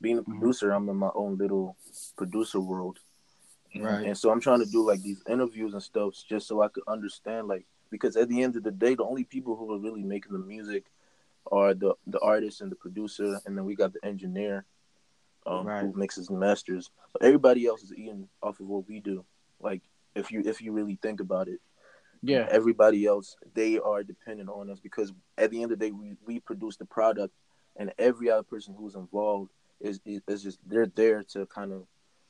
being 0.01 0.19
a 0.19 0.23
mm-hmm. 0.23 0.39
producer, 0.39 0.69
mm-hmm. 0.69 0.77
I'm 0.77 0.89
in 0.89 0.97
my 0.97 1.11
own 1.15 1.39
little 1.39 1.77
producer 2.17 2.61
world, 2.61 2.99
right? 3.75 4.07
And 4.07 4.19
so 4.19 4.31
I'm 4.31 4.41
trying 4.41 4.65
to 4.65 4.71
do 4.71 4.87
like 4.87 5.03
these 5.03 5.23
interviews 5.29 5.73
and 5.73 5.83
stuff 5.83 6.15
just 6.29 6.49
so 6.49 6.62
I 6.62 6.69
could 6.69 6.85
understand, 6.89 7.49
like, 7.49 7.65
because 7.91 8.17
at 8.17 8.29
the 8.29 8.43
end 8.43 8.57
of 8.57 8.65
the 8.65 8.71
day, 8.71 8.95
the 8.95 9.05
only 9.05 9.25
people 9.25 9.57
who 9.57 9.73
are 9.73 9.79
really 9.79 10.03
making 10.03 10.33
the 10.33 10.39
music 10.39 10.85
are 11.51 11.75
the 11.75 11.95
the 12.07 12.21
artist 12.21 12.61
and 12.61 12.71
the 12.71 12.77
producer, 12.77 13.41
and 13.47 13.57
then 13.57 13.65
we 13.65 13.75
got 13.75 13.93
the 13.93 14.05
engineer 14.05 14.65
um, 15.47 15.67
right. 15.67 15.83
who 15.83 15.93
mixes 15.95 16.29
and 16.29 16.39
masters. 16.39 16.91
But 17.13 17.23
everybody 17.23 17.67
else 17.67 17.83
is 17.83 17.93
eating 17.93 18.29
off 18.43 18.61
of 18.61 18.67
what 18.67 18.89
we 18.89 19.01
do. 19.01 19.25
Like 19.61 19.83
if 20.15 20.31
you 20.31 20.43
if 20.45 20.61
you 20.61 20.73
really 20.73 20.99
think 21.03 21.21
about 21.21 21.49
it, 21.49 21.61
yeah. 22.23 22.47
Everybody 22.51 23.05
else 23.07 23.37
they 23.55 23.79
are 23.79 24.03
dependent 24.05 24.49
on 24.49 24.71
us 24.71 24.79
because 24.81 25.13
at 25.37 25.51
the 25.51 25.63
end 25.63 25.73
of 25.73 25.79
the 25.79 25.87
day 25.87 25.91
we 25.91 26.15
we 26.25 26.39
produce 26.41 26.77
the 26.77 26.85
product, 26.85 27.35
and 27.77 27.93
every 27.99 28.31
other 28.31 28.45
person 28.45 28.75
who's 28.79 28.95
involved 28.95 29.51
is 29.81 30.01
is 30.07 30.43
just 30.43 30.59
they're 30.67 30.87
there 30.87 31.25
to 31.33 31.47
kind 31.47 31.73
of, 31.73 31.87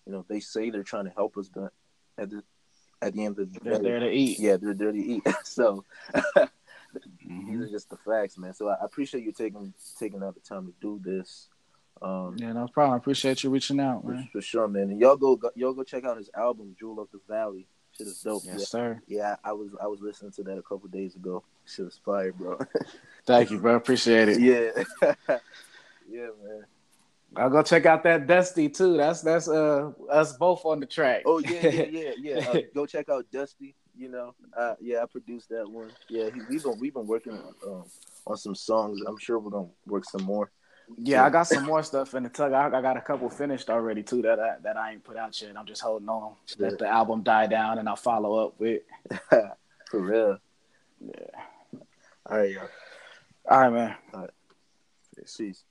you 0.07 0.13
know, 0.13 0.25
they 0.29 0.41
say 0.41 0.71
they're 0.71 0.83
trying 0.83 1.05
to 1.05 1.11
help 1.11 1.37
us, 1.37 1.51
but 1.55 1.73
at 2.17 2.31
the 2.31 2.43
at 3.03 3.13
the 3.13 3.25
end 3.25 3.39
of 3.39 3.53
the 3.53 3.61
day, 3.61 3.71
they're 3.71 3.79
there 3.79 4.01
to 4.01 4.11
eat. 4.11 4.39
Yeah, 4.39 4.57
they're 4.57 4.75
there 4.75 4.93
to 4.93 4.99
eat. 4.99 5.23
so. 5.45 5.85
mm-hmm. 6.95 7.53
These 7.53 7.69
are 7.69 7.71
just 7.71 7.91
the 7.91 7.97
facts, 7.97 8.39
man. 8.39 8.55
So 8.55 8.69
I 8.69 8.77
appreciate 8.83 9.25
you 9.25 9.33
taking 9.33 9.73
taking 9.99 10.23
out 10.23 10.35
the 10.35 10.41
time 10.41 10.67
to 10.67 10.75
do 10.81 11.01
this. 11.03 11.49
Um, 12.01 12.37
yeah, 12.39 12.53
no 12.53 12.67
problem. 12.69 12.95
I 12.95 12.97
appreciate 12.97 13.45
you 13.45 13.51
reaching 13.51 13.81
out, 13.81 14.05
man. 14.05 14.29
For, 14.33 14.39
for 14.39 14.43
sure, 14.43 14.69
man. 14.69 14.91
And 14.91 15.01
y'all 15.01 15.17
go, 15.17 15.39
y'all 15.55 15.73
go 15.73 15.85
check 15.85 16.05
out 16.05 16.17
his 16.17 16.31
album, 16.37 16.75
Jewel 16.79 17.01
of 17.01 17.09
the 17.13 17.21
Valley. 17.29 17.69
Shit 17.97 18.07
is 18.07 18.21
dope. 18.21 18.43
Yes, 18.45 18.59
yeah. 18.59 18.65
sir. 18.65 19.03
Yeah, 19.07 19.37
I 19.45 19.53
was 19.53 19.71
I 19.81 19.87
was 19.87 20.01
listening 20.01 20.33
to 20.33 20.43
that 20.45 20.59
a 20.59 20.63
couple 20.63 20.89
days 20.89 21.15
ago. 21.15 21.45
Shit 21.67 21.85
was 21.85 22.01
fire, 22.05 22.33
bro. 22.33 22.59
Thank 23.27 23.51
you, 23.51 23.59
bro. 23.59 23.77
Appreciate 23.77 24.29
it. 24.31 24.41
Yeah. 24.41 24.83
yeah, 26.11 26.29
man. 26.43 26.65
I'll 27.37 27.51
go 27.51 27.63
check 27.63 27.87
out 27.87 28.03
that 28.05 28.27
Dusty 28.27 28.69
too. 28.69 28.97
That's 28.97 29.23
that's 29.23 29.49
uh 29.49 29.93
us 30.11 30.37
both 30.37 30.65
on 30.65 30.81
the 30.81 30.87
track. 30.87 31.23
Oh 31.27 31.39
yeah, 31.39 31.69
yeah, 31.69 31.85
yeah, 31.91 32.11
yeah. 32.19 32.49
Uh, 32.49 32.59
go 32.75 32.87
check 32.87 33.09
out 33.09 33.27
Dusty. 33.31 33.75
You 33.97 34.09
know, 34.09 34.35
uh, 34.57 34.75
yeah, 34.81 35.03
I 35.03 35.07
produced 35.07 35.51
that 35.51 35.69
one. 35.69 35.91
Yeah, 36.09 36.31
he, 36.33 36.41
we've 36.49 36.63
been 36.63 36.79
we've 36.79 36.95
been 36.95 37.07
working 37.07 37.39
um, 37.67 37.85
on 38.27 38.37
some 38.37 38.55
songs. 38.55 39.01
I'm 39.07 39.19
sure 39.19 39.39
we're 39.39 39.51
gonna 39.51 39.69
work 39.87 40.05
some 40.05 40.23
more. 40.23 40.51
Yeah, 40.99 41.25
I 41.25 41.31
got 41.31 41.45
some 41.45 41.65
more 41.65 41.83
stuff 41.83 42.15
in 42.15 42.23
the 42.23 42.29
tug. 42.29 42.53
I, 42.53 42.67
I, 42.67 42.83
got 42.83 42.97
a 42.97 43.01
couple 43.01 43.29
finished 43.31 43.71
already 43.71 44.03
too 44.03 44.23
that 44.23 44.39
I, 44.41 44.57
that 44.63 44.77
I 44.77 44.93
ain't 44.93 45.05
put 45.05 45.17
out 45.17 45.41
yet. 45.41 45.57
I'm 45.57 45.67
just 45.67 45.81
holding 45.81 46.09
on 46.09 46.35
to 46.49 46.63
let 46.63 46.79
the 46.79 46.89
album 46.89 47.23
die 47.23 47.47
down 47.47 47.79
and 47.79 47.89
I'll 47.89 47.97
follow 47.97 48.47
up 48.47 48.59
with. 48.59 48.83
For 49.91 50.01
real. 50.01 50.39
Yeah. 51.01 51.81
All 52.27 52.39
right, 52.39 52.51
yo. 52.51 52.61
All 53.49 53.61
right, 53.61 53.73
man. 53.73 53.97
All 54.15 54.21
right. 54.21 54.31
Peace. 55.37 55.65